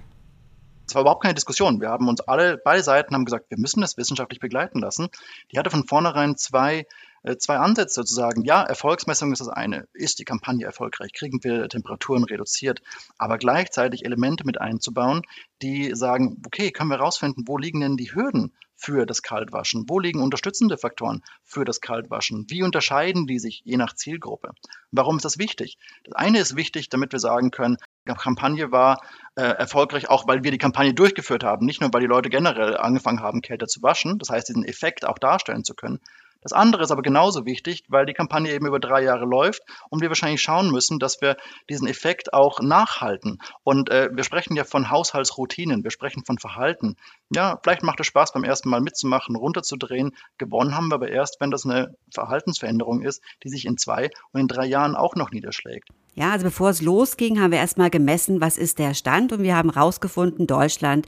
Es 0.87 0.95
war 0.95 1.01
überhaupt 1.01 1.23
keine 1.23 1.35
Diskussion. 1.35 1.81
Wir 1.81 1.89
haben 1.89 2.07
uns 2.07 2.21
alle, 2.21 2.57
beide 2.57 2.83
Seiten 2.83 3.13
haben 3.13 3.25
gesagt, 3.25 3.49
wir 3.49 3.59
müssen 3.59 3.81
das 3.81 3.97
wissenschaftlich 3.97 4.39
begleiten 4.39 4.79
lassen. 4.79 5.09
Die 5.51 5.59
hatte 5.59 5.69
von 5.69 5.85
vornherein 5.85 6.37
zwei 6.37 6.85
äh, 7.23 7.37
zwei 7.37 7.57
Ansätze 7.57 7.95
sozusagen. 7.95 8.43
Ja, 8.43 8.63
Erfolgsmessung 8.63 9.31
ist 9.33 9.39
das 9.39 9.49
eine. 9.49 9.87
Ist 9.93 10.19
die 10.19 10.25
Kampagne 10.25 10.65
erfolgreich? 10.65 11.11
Kriegen 11.13 11.43
wir 11.43 11.67
Temperaturen 11.67 12.23
reduziert? 12.23 12.81
Aber 13.17 13.37
gleichzeitig 13.37 14.05
Elemente 14.05 14.45
mit 14.45 14.61
einzubauen, 14.61 15.23
die 15.61 15.93
sagen, 15.93 16.41
okay, 16.45 16.71
können 16.71 16.89
wir 16.89 16.99
herausfinden, 16.99 17.43
wo 17.45 17.57
liegen 17.57 17.81
denn 17.81 17.97
die 17.97 18.13
Hürden 18.13 18.53
für 18.75 19.05
das 19.05 19.23
Kaltwaschen? 19.23 19.85
Wo 19.89 19.99
liegen 19.99 20.21
unterstützende 20.21 20.77
Faktoren 20.77 21.23
für 21.43 21.65
das 21.65 21.81
Kaltwaschen? 21.81 22.45
Wie 22.49 22.63
unterscheiden 22.63 23.27
die 23.27 23.39
sich 23.39 23.61
je 23.65 23.77
nach 23.77 23.93
Zielgruppe? 23.93 24.51
Warum 24.91 25.17
ist 25.17 25.25
das 25.25 25.39
wichtig? 25.39 25.77
Das 26.03 26.13
eine 26.13 26.39
ist 26.39 26.55
wichtig, 26.55 26.89
damit 26.89 27.11
wir 27.11 27.19
sagen 27.19 27.51
können, 27.51 27.77
Kampagne 28.15 28.71
war 28.71 29.01
äh, 29.35 29.41
erfolgreich, 29.41 30.09
auch 30.09 30.27
weil 30.27 30.43
wir 30.43 30.51
die 30.51 30.57
Kampagne 30.57 30.93
durchgeführt 30.93 31.43
haben, 31.43 31.65
nicht 31.65 31.81
nur 31.81 31.93
weil 31.93 32.01
die 32.01 32.07
Leute 32.07 32.29
generell 32.29 32.77
angefangen 32.77 33.21
haben, 33.21 33.41
kälter 33.41 33.67
zu 33.67 33.81
waschen, 33.81 34.19
das 34.19 34.29
heißt, 34.29 34.47
diesen 34.49 34.65
Effekt 34.65 35.05
auch 35.05 35.19
darstellen 35.19 35.63
zu 35.63 35.73
können, 35.73 35.99
das 36.41 36.53
andere 36.53 36.83
ist 36.83 36.91
aber 36.91 37.01
genauso 37.01 37.45
wichtig, 37.45 37.83
weil 37.89 38.05
die 38.05 38.13
Kampagne 38.13 38.53
eben 38.53 38.67
über 38.67 38.79
drei 38.79 39.03
Jahre 39.03 39.25
läuft 39.25 39.63
und 39.89 40.01
wir 40.01 40.09
wahrscheinlich 40.09 40.41
schauen 40.41 40.71
müssen, 40.71 40.99
dass 40.99 41.19
wir 41.21 41.35
diesen 41.69 41.87
Effekt 41.87 42.33
auch 42.33 42.61
nachhalten. 42.61 43.39
Und 43.63 43.89
äh, 43.89 44.09
wir 44.13 44.23
sprechen 44.23 44.55
ja 44.55 44.63
von 44.63 44.89
Haushaltsroutinen, 44.89 45.83
wir 45.83 45.91
sprechen 45.91 46.23
von 46.25 46.37
Verhalten. 46.37 46.95
Ja, 47.33 47.59
vielleicht 47.61 47.83
macht 47.83 47.99
es 47.99 48.07
Spaß 48.07 48.33
beim 48.33 48.43
ersten 48.43 48.69
Mal 48.69 48.81
mitzumachen, 48.81 49.35
runterzudrehen. 49.35 50.15
Gewonnen 50.37 50.75
haben 50.75 50.87
wir 50.87 50.95
aber 50.95 51.09
erst, 51.09 51.41
wenn 51.41 51.51
das 51.51 51.65
eine 51.65 51.95
Verhaltensveränderung 52.13 53.01
ist, 53.01 53.21
die 53.43 53.49
sich 53.49 53.65
in 53.65 53.77
zwei 53.77 54.09
und 54.31 54.39
in 54.39 54.47
drei 54.47 54.65
Jahren 54.65 54.95
auch 54.95 55.15
noch 55.15 55.31
niederschlägt. 55.31 55.89
Ja, 56.17 56.31
also 56.31 56.45
bevor 56.45 56.71
es 56.71 56.81
losging, 56.81 57.39
haben 57.39 57.51
wir 57.51 57.59
erstmal 57.59 57.91
gemessen, 57.91 58.41
was 58.41 58.57
ist 58.57 58.79
der 58.79 58.95
Stand 58.95 59.31
und 59.33 59.43
wir 59.43 59.55
haben 59.55 59.71
herausgefunden, 59.71 60.47
Deutschland 60.47 61.05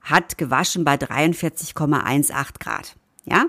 hat 0.00 0.38
gewaschen 0.38 0.84
bei 0.84 0.94
43,18 0.94 2.58
Grad. 2.60 2.94
Ja, 3.24 3.46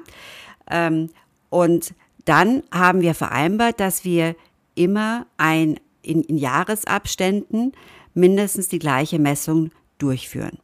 ähm, 0.72 1.12
und 1.50 1.94
Dann 2.26 2.64
haben 2.74 3.00
wir 3.00 3.14
vereinbart, 3.16 3.80
dass 3.80 4.04
wir 4.04 4.36
immer 4.76 5.28
ein, 5.38 5.80
in, 6.02 6.24
in 6.24 6.38
Jahresabständen 6.38 7.72
mindestens 8.14 8.68
die 8.68 8.80
gleiche 8.80 9.18
Messung 9.18 9.72
durchführen. 9.98 10.60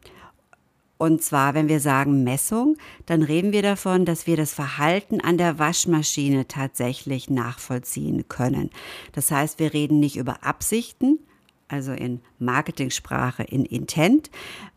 Und 0.98 1.22
zwar, 1.22 1.54
wenn 1.54 1.68
wir 1.68 1.80
sagen 1.80 2.24
Messung, 2.24 2.78
dann 3.06 3.24
reden 3.24 3.52
wir 3.52 3.62
davon, 3.62 4.06
dass 4.06 4.28
wir 4.28 4.38
das 4.38 4.54
Verhalten 4.54 5.20
an 5.22 5.38
der 5.38 5.60
Waschmaschine 5.60 6.48
tatsächlich 6.48 7.30
nachvollziehen 7.30 8.28
können. 8.30 8.70
Das 9.12 9.32
heißt, 9.32 9.60
wir 9.60 9.74
reden 9.74 10.00
nicht 10.00 10.16
über 10.16 10.44
Absichten, 10.44 11.20
also 11.68 11.92
in 11.92 12.22
Marketingsprache, 12.40 13.44
in 13.44 13.66
Intent. 13.66 14.30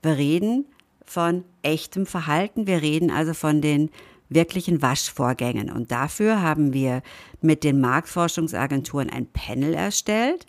Wir 0.03 0.17
reden 0.17 0.67
von 1.05 1.45
echtem 1.63 2.07
Verhalten. 2.07 2.67
Wir 2.67 2.83
reden 2.83 3.11
also 3.11 3.35
von 3.35 3.61
den 3.61 3.91
wirklichen 4.29 4.83
Waschvorgängen. 4.83 5.71
Und 5.71 5.93
dafür 5.93 6.43
haben 6.43 6.73
wir 6.73 7.03
mit 7.41 7.63
den 7.63 7.81
Marktforschungsagenturen 7.81 9.11
ein 9.11 9.27
Panel 9.27 9.75
erstellt, 9.75 10.47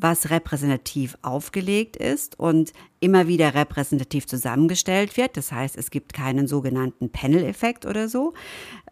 was 0.00 0.30
repräsentativ 0.30 1.16
aufgelegt 1.22 1.96
ist 1.96 2.38
und 2.38 2.72
immer 3.00 3.28
wieder 3.28 3.54
repräsentativ 3.54 4.26
zusammengestellt 4.26 5.16
wird. 5.16 5.36
Das 5.36 5.52
heißt, 5.52 5.76
es 5.76 5.90
gibt 5.90 6.14
keinen 6.14 6.46
sogenannten 6.46 7.10
Panel-Effekt 7.10 7.86
oder 7.86 8.08
so. 8.08 8.34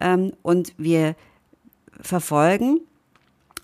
Ähm, 0.01 0.33
und 0.42 0.75
wir 0.77 1.16
verfolgen 2.01 2.81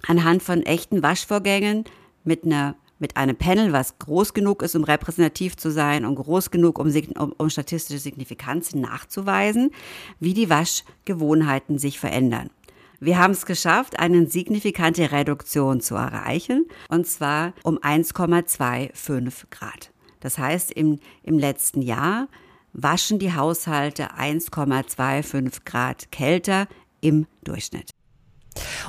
anhand 0.06 0.42
von 0.42 0.62
echten 0.62 1.02
Waschvorgängen 1.02 1.84
mit 2.24 2.44
einer 2.44 2.76
mit 3.00 3.16
einem 3.16 3.36
Panel, 3.36 3.72
was 3.72 3.98
groß 3.98 4.34
genug 4.34 4.62
ist, 4.62 4.76
um 4.76 4.84
repräsentativ 4.84 5.56
zu 5.56 5.70
sein 5.70 6.04
und 6.04 6.14
groß 6.14 6.50
genug, 6.50 6.78
um, 6.78 6.90
um, 7.18 7.32
um 7.36 7.50
statistische 7.50 7.98
Signifikanzen 7.98 8.80
nachzuweisen, 8.80 9.72
wie 10.20 10.32
die 10.32 10.48
Waschgewohnheiten 10.48 11.78
sich 11.78 11.98
verändern. 11.98 12.50
Wir 13.00 13.18
haben 13.18 13.32
es 13.32 13.46
geschafft, 13.46 13.98
eine 13.98 14.26
signifikante 14.26 15.12
Reduktion 15.12 15.80
zu 15.80 15.94
erreichen, 15.94 16.66
und 16.88 17.06
zwar 17.06 17.52
um 17.62 17.78
1,25 17.78 19.44
Grad. 19.50 19.90
Das 20.20 20.38
heißt, 20.38 20.72
im, 20.72 21.00
im 21.22 21.38
letzten 21.38 21.82
Jahr 21.82 22.28
waschen 22.72 23.18
die 23.18 23.34
Haushalte 23.34 24.14
1,25 24.14 25.64
Grad 25.64 26.10
kälter 26.10 26.66
im 27.00 27.26
Durchschnitt. 27.44 27.93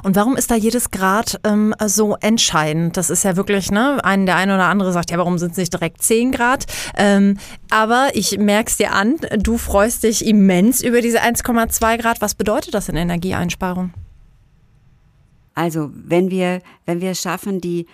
Und 0.03 0.15
warum 0.15 0.35
ist 0.35 0.51
da 0.51 0.55
jedes 0.55 0.91
Grad 0.91 1.39
ähm, 1.43 1.73
so 1.85 2.15
entscheidend? 2.19 2.97
Das 2.97 3.09
ist 3.09 3.23
ja 3.23 3.35
wirklich, 3.35 3.71
ne, 3.71 4.03
ein, 4.03 4.25
der 4.25 4.35
eine 4.35 4.55
oder 4.55 4.65
andere 4.65 4.91
sagt, 4.91 5.11
ja, 5.11 5.17
warum 5.17 5.37
sind 5.37 5.51
es 5.51 5.57
nicht 5.57 5.73
direkt 5.73 6.01
10 6.01 6.31
Grad? 6.31 6.65
Ähm, 6.97 7.37
aber 7.69 8.09
ich 8.13 8.37
merke 8.37 8.69
es 8.69 8.77
dir 8.77 8.93
an, 8.93 9.17
du 9.37 9.57
freust 9.57 10.03
dich 10.03 10.25
immens 10.25 10.81
über 10.81 11.01
diese 11.01 11.21
1,2 11.21 11.97
Grad. 11.97 12.21
Was 12.21 12.35
bedeutet 12.35 12.73
das 12.73 12.89
in 12.89 12.95
Energieeinsparung? 12.95 13.93
Also, 15.53 15.89
wenn 15.93 16.29
wir, 16.29 16.61
wenn 16.85 16.99
wir 16.99 17.15
schaffen, 17.15 17.61
die 17.61 17.87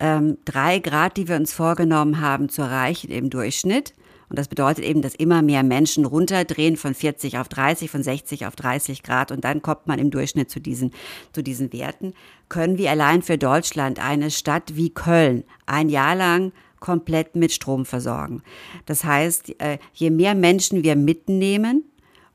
ähm, 0.00 0.38
drei 0.44 0.78
Grad, 0.78 1.16
die 1.16 1.28
wir 1.28 1.36
uns 1.36 1.52
vorgenommen 1.52 2.20
haben, 2.20 2.48
zu 2.48 2.62
erreichen 2.62 3.10
im 3.10 3.30
Durchschnitt, 3.30 3.94
und 4.28 4.38
das 4.38 4.48
bedeutet 4.48 4.84
eben, 4.84 5.02
dass 5.02 5.14
immer 5.14 5.42
mehr 5.42 5.62
Menschen 5.62 6.04
runterdrehen 6.04 6.76
von 6.76 6.94
40 6.94 7.38
auf 7.38 7.48
30, 7.48 7.90
von 7.90 8.02
60 8.02 8.46
auf 8.46 8.56
30 8.56 9.02
Grad 9.02 9.32
und 9.32 9.44
dann 9.44 9.62
kommt 9.62 9.86
man 9.86 9.98
im 9.98 10.10
Durchschnitt 10.10 10.50
zu 10.50 10.60
diesen, 10.60 10.92
zu 11.32 11.42
diesen 11.42 11.72
Werten. 11.72 12.12
Können 12.48 12.78
wir 12.78 12.90
allein 12.90 13.22
für 13.22 13.38
Deutschland 13.38 13.98
eine 14.04 14.30
Stadt 14.30 14.76
wie 14.76 14.90
Köln 14.90 15.44
ein 15.66 15.88
Jahr 15.88 16.14
lang 16.14 16.52
komplett 16.80 17.34
mit 17.34 17.52
Strom 17.52 17.86
versorgen. 17.86 18.42
Das 18.86 19.04
heißt, 19.04 19.60
äh, 19.60 19.78
je 19.94 20.10
mehr 20.10 20.34
Menschen 20.34 20.84
wir 20.84 20.94
mitnehmen 20.94 21.84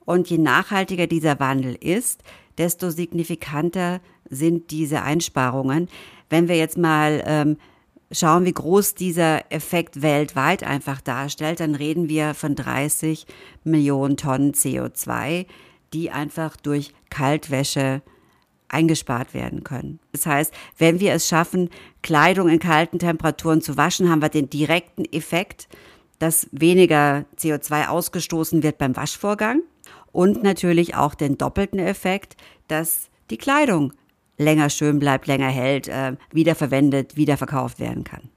und 0.06 0.30
je 0.30 0.38
nachhaltiger 0.38 1.08
dieser 1.08 1.40
Wandel 1.40 1.76
ist, 1.76 2.24
desto 2.58 2.90
signifikanter 2.90 4.02
sind 4.30 4.72
diese 4.72 5.02
Einsparungen. 5.02 5.88
Wenn 6.30 6.48
wir 6.48 6.58
jetzt 6.58 6.78
mal 6.78 7.24
ähm, 7.26 7.58
schauen, 8.14 8.46
wie 8.46 8.54
groß 8.54 8.96
dieser 8.96 9.52
Effekt 9.52 10.02
weltweit 10.02 10.64
einfach 10.64 11.02
darstellt, 11.02 11.60
dann 11.60 11.76
reden 11.76 12.08
wir 12.08 12.34
von 12.34 12.56
30 12.56 13.26
Millionen 13.64 14.16
Tonnen 14.16 14.54
CO2, 14.54 15.46
die 15.92 16.12
einfach 16.12 16.56
durch 16.56 16.94
Kaltwäsche 17.10 18.02
eingespart 18.70 19.34
werden 19.34 19.64
können. 19.64 20.00
Das 20.12 20.26
heißt, 20.26 20.54
wenn 20.78 21.00
wir 21.00 21.14
es 21.14 21.28
schaffen, 21.28 21.70
Kleidung 22.02 22.50
in 22.50 22.60
kalten 22.60 23.00
Temperaturen 23.00 23.62
zu 23.62 23.78
waschen, 23.78 24.10
haben 24.10 24.22
wir 24.22 24.30
den 24.30 24.50
direkten 24.50 25.06
Effekt, 25.06 25.68
dass 26.20 26.48
weniger 26.52 27.26
CO2 27.38 27.88
ausgestoßen 27.88 28.64
wird 28.64 28.78
beim 28.78 28.96
Waschvorgang 28.96 29.62
und 30.12 30.44
natürlich 30.44 30.96
auch 30.96 31.16
den 31.16 31.38
doppelten 31.38 31.80
Effekt, 31.80 32.36
dass 32.68 33.10
die 33.30 33.38
Kleidung 33.38 33.94
länger 34.38 34.70
schön 34.70 35.00
bleibt, 35.00 35.28
länger 35.28 35.50
hält, 35.50 35.88
äh, 35.88 36.16
wiederverwendet, 36.32 37.16
wiederverkauft 37.16 37.80
werden 37.80 38.04
kann. 38.04 38.30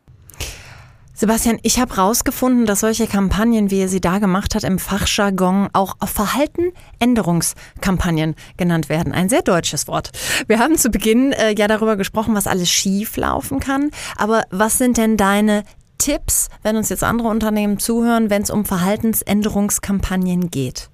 Sebastian, 1.19 1.59
ich 1.63 1.81
habe 1.81 1.97
herausgefunden, 1.97 2.67
dass 2.67 2.81
solche 2.81 3.07
Kampagnen, 3.07 3.71
wie 3.71 3.81
er 3.81 3.89
sie 3.89 4.03
da 4.03 4.19
gemacht 4.19 4.55
hat, 4.55 4.65
im 4.65 4.79
Fachjargon 4.79 5.71
auch 5.73 5.97
Verhaltenänderungskampagnen 6.07 8.35
genannt 8.59 8.91
werden. 8.91 9.15
Ein 9.15 9.31
sehr 9.31 9.41
deutsches 9.41 9.89
Wort. 9.89 10.11
Wir 10.47 10.59
haben 10.59 10.77
zu 10.77 10.91
Beginn 10.91 11.33
äh, 11.33 11.55
ja 11.57 11.69
darüber 11.69 11.97
gesprochen, 11.97 12.35
was 12.35 12.47
alles 12.47 12.69
schief 12.69 13.17
laufen 13.17 13.61
kann. 13.61 13.93
Aber 14.17 14.45
was 14.51 14.77
sind 14.77 14.99
denn 14.99 15.17
deine 15.17 15.63
Tipps, 15.97 16.51
wenn 16.63 16.77
uns 16.77 16.91
jetzt 16.91 17.03
andere 17.03 17.29
Unternehmen 17.29 17.79
zuhören, 17.79 18.29
wenn 18.29 18.43
es 18.43 18.51
um 18.51 18.67
Verhaltensänderungskampagnen 18.67 20.51
geht? 20.51 20.91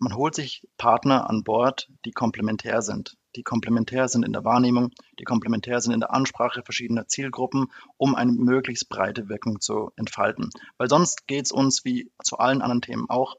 Man 0.00 0.16
holt 0.16 0.34
sich 0.34 0.66
Partner 0.76 1.30
an 1.30 1.44
Bord, 1.44 1.88
die 2.04 2.10
komplementär 2.10 2.82
sind 2.82 3.14
die 3.36 3.42
komplementär 3.42 4.08
sind 4.08 4.24
in 4.24 4.32
der 4.32 4.44
Wahrnehmung, 4.44 4.90
die 5.18 5.24
komplementär 5.24 5.80
sind 5.80 5.92
in 5.92 6.00
der 6.00 6.12
Ansprache 6.12 6.62
verschiedener 6.62 7.06
Zielgruppen, 7.06 7.70
um 7.96 8.14
eine 8.14 8.32
möglichst 8.32 8.88
breite 8.88 9.28
Wirkung 9.28 9.60
zu 9.60 9.90
entfalten. 9.96 10.50
Weil 10.78 10.88
sonst 10.88 11.26
geht 11.26 11.46
es 11.46 11.52
uns 11.52 11.84
wie 11.84 12.10
zu 12.22 12.38
allen 12.38 12.62
anderen 12.62 12.82
Themen 12.82 13.08
auch. 13.08 13.36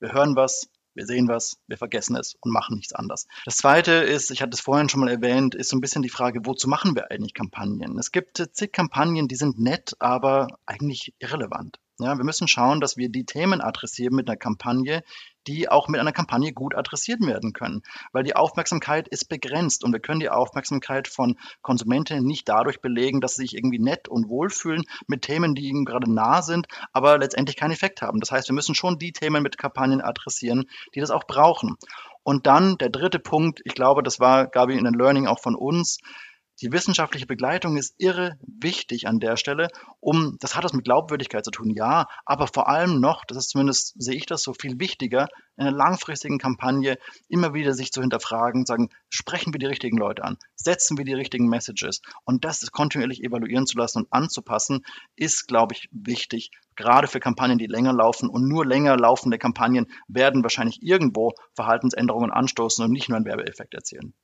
Wir 0.00 0.12
hören 0.12 0.36
was, 0.36 0.68
wir 0.94 1.06
sehen 1.06 1.28
was, 1.28 1.60
wir 1.68 1.78
vergessen 1.78 2.16
es 2.16 2.36
und 2.40 2.52
machen 2.52 2.76
nichts 2.76 2.92
anderes. 2.92 3.28
Das 3.44 3.56
zweite 3.56 3.92
ist, 3.92 4.30
ich 4.32 4.42
hatte 4.42 4.54
es 4.54 4.60
vorhin 4.60 4.88
schon 4.88 5.00
mal 5.00 5.08
erwähnt, 5.08 5.54
ist 5.54 5.68
so 5.70 5.76
ein 5.76 5.80
bisschen 5.80 6.02
die 6.02 6.08
Frage, 6.08 6.40
wozu 6.44 6.68
machen 6.68 6.96
wir 6.96 7.10
eigentlich 7.10 7.34
Kampagnen? 7.34 7.98
Es 7.98 8.10
gibt 8.10 8.44
zig 8.52 8.72
Kampagnen, 8.72 9.28
die 9.28 9.36
sind 9.36 9.60
nett, 9.60 9.94
aber 10.00 10.48
eigentlich 10.66 11.14
irrelevant. 11.20 11.78
Ja, 12.00 12.16
wir 12.16 12.24
müssen 12.24 12.48
schauen, 12.48 12.80
dass 12.80 12.96
wir 12.96 13.08
die 13.08 13.26
Themen 13.26 13.60
adressieren 13.60 14.14
mit 14.14 14.28
einer 14.28 14.36
Kampagne, 14.36 15.02
die 15.48 15.68
auch 15.68 15.88
mit 15.88 16.00
einer 16.00 16.12
Kampagne 16.12 16.52
gut 16.52 16.74
adressiert 16.74 17.20
werden 17.26 17.52
können. 17.52 17.82
Weil 18.12 18.22
die 18.22 18.36
Aufmerksamkeit 18.36 19.08
ist 19.08 19.28
begrenzt 19.28 19.82
und 19.82 19.92
wir 19.92 20.00
können 20.00 20.20
die 20.20 20.28
Aufmerksamkeit 20.28 21.08
von 21.08 21.36
Konsumenten 21.62 22.24
nicht 22.24 22.48
dadurch 22.48 22.80
belegen, 22.80 23.20
dass 23.20 23.34
sie 23.34 23.42
sich 23.42 23.56
irgendwie 23.56 23.78
nett 23.78 24.08
und 24.08 24.28
wohlfühlen 24.28 24.84
mit 25.06 25.22
Themen, 25.22 25.54
die 25.54 25.68
ihnen 25.68 25.86
gerade 25.86 26.12
nah 26.12 26.42
sind, 26.42 26.66
aber 26.92 27.18
letztendlich 27.18 27.56
keinen 27.56 27.72
Effekt 27.72 28.02
haben. 28.02 28.20
Das 28.20 28.30
heißt, 28.30 28.48
wir 28.48 28.54
müssen 28.54 28.74
schon 28.74 28.98
die 28.98 29.12
Themen 29.12 29.42
mit 29.42 29.56
Kampagnen 29.56 30.02
adressieren, 30.02 30.66
die 30.94 31.00
das 31.00 31.10
auch 31.10 31.24
brauchen. 31.24 31.76
Und 32.22 32.46
dann 32.46 32.76
der 32.76 32.90
dritte 32.90 33.18
Punkt, 33.18 33.62
ich 33.64 33.74
glaube, 33.74 34.02
das 34.02 34.20
war, 34.20 34.48
Gabi, 34.48 34.76
in 34.76 34.84
den 34.84 34.92
Learning 34.92 35.26
auch 35.26 35.38
von 35.38 35.54
uns, 35.54 35.98
die 36.60 36.72
wissenschaftliche 36.72 37.26
Begleitung 37.26 37.76
ist 37.76 37.94
irre 37.98 38.38
wichtig 38.42 39.06
an 39.06 39.20
der 39.20 39.36
Stelle, 39.36 39.68
um, 40.00 40.36
das 40.40 40.56
hat 40.56 40.64
das 40.64 40.72
mit 40.72 40.84
Glaubwürdigkeit 40.84 41.44
zu 41.44 41.50
tun, 41.50 41.70
ja, 41.70 42.06
aber 42.24 42.48
vor 42.48 42.68
allem 42.68 43.00
noch, 43.00 43.24
das 43.24 43.38
ist 43.38 43.50
zumindest, 43.50 43.94
sehe 44.00 44.16
ich 44.16 44.26
das 44.26 44.42
so 44.42 44.54
viel 44.54 44.80
wichtiger, 44.80 45.28
in 45.56 45.66
einer 45.66 45.76
langfristigen 45.76 46.38
Kampagne 46.38 46.98
immer 47.28 47.54
wieder 47.54 47.74
sich 47.74 47.92
zu 47.92 48.00
hinterfragen, 48.00 48.66
sagen, 48.66 48.90
sprechen 49.08 49.52
wir 49.52 49.58
die 49.58 49.66
richtigen 49.66 49.96
Leute 49.96 50.24
an, 50.24 50.36
setzen 50.56 50.98
wir 50.98 51.04
die 51.04 51.14
richtigen 51.14 51.48
Messages 51.48 52.02
und 52.24 52.44
das 52.44 52.70
kontinuierlich 52.72 53.22
evaluieren 53.22 53.66
zu 53.66 53.78
lassen 53.78 53.98
und 53.98 54.12
anzupassen, 54.12 54.84
ist, 55.16 55.46
glaube 55.46 55.74
ich, 55.74 55.88
wichtig, 55.92 56.50
gerade 56.76 57.08
für 57.08 57.20
Kampagnen, 57.20 57.58
die 57.58 57.66
länger 57.66 57.92
laufen 57.92 58.28
und 58.28 58.48
nur 58.48 58.64
länger 58.66 58.96
laufende 58.96 59.38
Kampagnen 59.38 59.86
werden 60.06 60.42
wahrscheinlich 60.42 60.82
irgendwo 60.82 61.34
Verhaltensänderungen 61.54 62.32
anstoßen 62.32 62.84
und 62.84 62.92
nicht 62.92 63.08
nur 63.08 63.16
einen 63.16 63.26
Werbeeffekt 63.26 63.74
erzielen. 63.74 64.14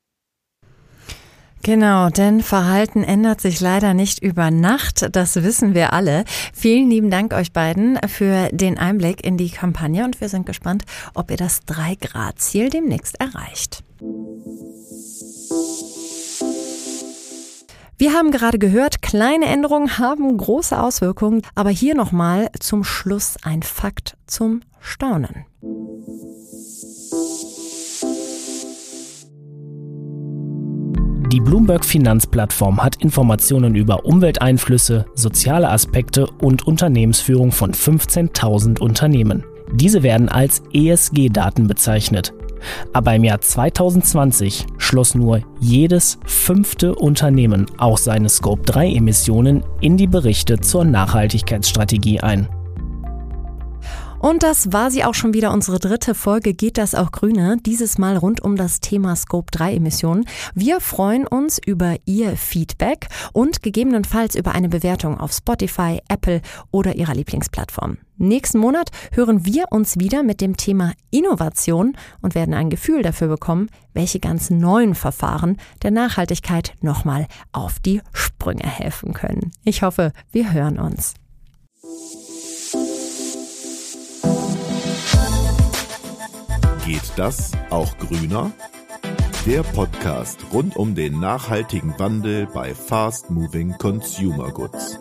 Genau, 1.64 2.11
denn 2.11 2.42
Verhalten 2.42 3.03
ändert 3.05 3.40
sich 3.40 3.59
leider 3.59 3.94
nicht 3.94 4.22
über 4.22 4.50
Nacht, 4.50 5.16
das 5.16 5.42
wissen 5.42 5.72
wir 5.72 5.94
alle. 5.94 6.27
Vielen 6.53 6.90
lieben 6.90 7.11
Dank 7.11 7.33
euch 7.33 7.55
beiden 7.55 7.98
für 8.07 8.50
den 8.53 8.77
Einblick 8.79 9.24
in 9.24 9.38
die 9.38 9.48
Kampagne 9.48 10.05
und 10.05 10.20
wir 10.20 10.29
sind 10.29 10.44
gespannt, 10.44 10.85
ob 11.14 11.31
ihr 11.31 11.38
das 11.38 11.62
3-Grad-Ziel 11.62 12.68
demnächst 12.68 13.18
erreicht. 13.18 13.83
Wir 17.96 18.12
haben 18.12 18.31
gerade 18.31 18.59
gehört, 18.59 19.00
kleine 19.00 19.46
Änderungen 19.46 19.96
haben 19.96 20.37
große 20.37 20.79
Auswirkungen, 20.79 21.40
aber 21.55 21.70
hier 21.70 21.94
nochmal 21.94 22.50
zum 22.61 22.85
Schluss 22.85 23.38
ein 23.42 23.62
Fakt 23.62 24.18
zum 24.27 24.61
Staunen. 24.81 25.46
Die 31.34 31.40
Bloomberg 31.40 31.84
Finanzplattform 31.84 32.80
hat 32.80 33.02
Informationen 33.02 33.74
über 33.74 34.04
Umwelteinflüsse, 34.04 35.06
soziale 35.16 35.68
Aspekte 35.68 36.28
und 36.40 36.64
Unternehmensführung 36.64 37.50
von 37.50 37.72
15.000 37.72 38.78
Unternehmen. 38.78 39.44
Diese 39.72 40.04
werden 40.04 40.28
als 40.28 40.62
ESG-Daten 40.72 41.66
bezeichnet. 41.66 42.32
Aber 42.92 43.16
im 43.16 43.24
Jahr 43.24 43.40
2020 43.40 44.64
schloss 44.78 45.16
nur 45.16 45.40
jedes 45.58 46.20
fünfte 46.24 46.94
Unternehmen 46.94 47.66
auch 47.78 47.98
seine 47.98 48.28
Scope-3-Emissionen 48.28 49.64
in 49.80 49.96
die 49.96 50.06
Berichte 50.06 50.60
zur 50.60 50.84
Nachhaltigkeitsstrategie 50.84 52.20
ein. 52.20 52.48
Und 54.24 54.42
das 54.42 54.72
war 54.72 54.90
sie 54.90 55.04
auch 55.04 55.12
schon 55.12 55.34
wieder, 55.34 55.52
unsere 55.52 55.78
dritte 55.78 56.14
Folge 56.14 56.54
Geht 56.54 56.78
das 56.78 56.94
auch 56.94 57.12
grüner? 57.12 57.58
Dieses 57.58 57.98
Mal 57.98 58.16
rund 58.16 58.40
um 58.40 58.56
das 58.56 58.80
Thema 58.80 59.16
Scope 59.16 59.50
3 59.50 59.74
Emissionen. 59.74 60.24
Wir 60.54 60.80
freuen 60.80 61.26
uns 61.26 61.60
über 61.62 61.96
Ihr 62.06 62.34
Feedback 62.38 63.08
und 63.34 63.62
gegebenenfalls 63.62 64.34
über 64.34 64.52
eine 64.52 64.70
Bewertung 64.70 65.20
auf 65.20 65.30
Spotify, 65.32 66.00
Apple 66.08 66.40
oder 66.70 66.94
Ihrer 66.94 67.14
Lieblingsplattform. 67.14 67.98
Nächsten 68.16 68.60
Monat 68.60 68.88
hören 69.12 69.44
wir 69.44 69.66
uns 69.70 69.98
wieder 69.98 70.22
mit 70.22 70.40
dem 70.40 70.56
Thema 70.56 70.94
Innovation 71.10 71.94
und 72.22 72.34
werden 72.34 72.54
ein 72.54 72.70
Gefühl 72.70 73.02
dafür 73.02 73.28
bekommen, 73.28 73.68
welche 73.92 74.20
ganz 74.20 74.48
neuen 74.48 74.94
Verfahren 74.94 75.58
der 75.82 75.90
Nachhaltigkeit 75.90 76.72
nochmal 76.80 77.26
auf 77.52 77.78
die 77.78 78.00
Sprünge 78.14 78.66
helfen 78.66 79.12
können. 79.12 79.50
Ich 79.64 79.82
hoffe, 79.82 80.12
wir 80.32 80.50
hören 80.54 80.78
uns. 80.78 81.12
Geht 86.86 87.12
das 87.16 87.52
auch 87.70 87.96
grüner? 87.96 88.52
Der 89.46 89.62
Podcast 89.62 90.38
rund 90.52 90.76
um 90.76 90.94
den 90.94 91.18
nachhaltigen 91.18 91.98
Wandel 91.98 92.46
bei 92.46 92.74
Fast 92.74 93.30
Moving 93.30 93.78
Consumer 93.78 94.50
Goods. 94.50 94.98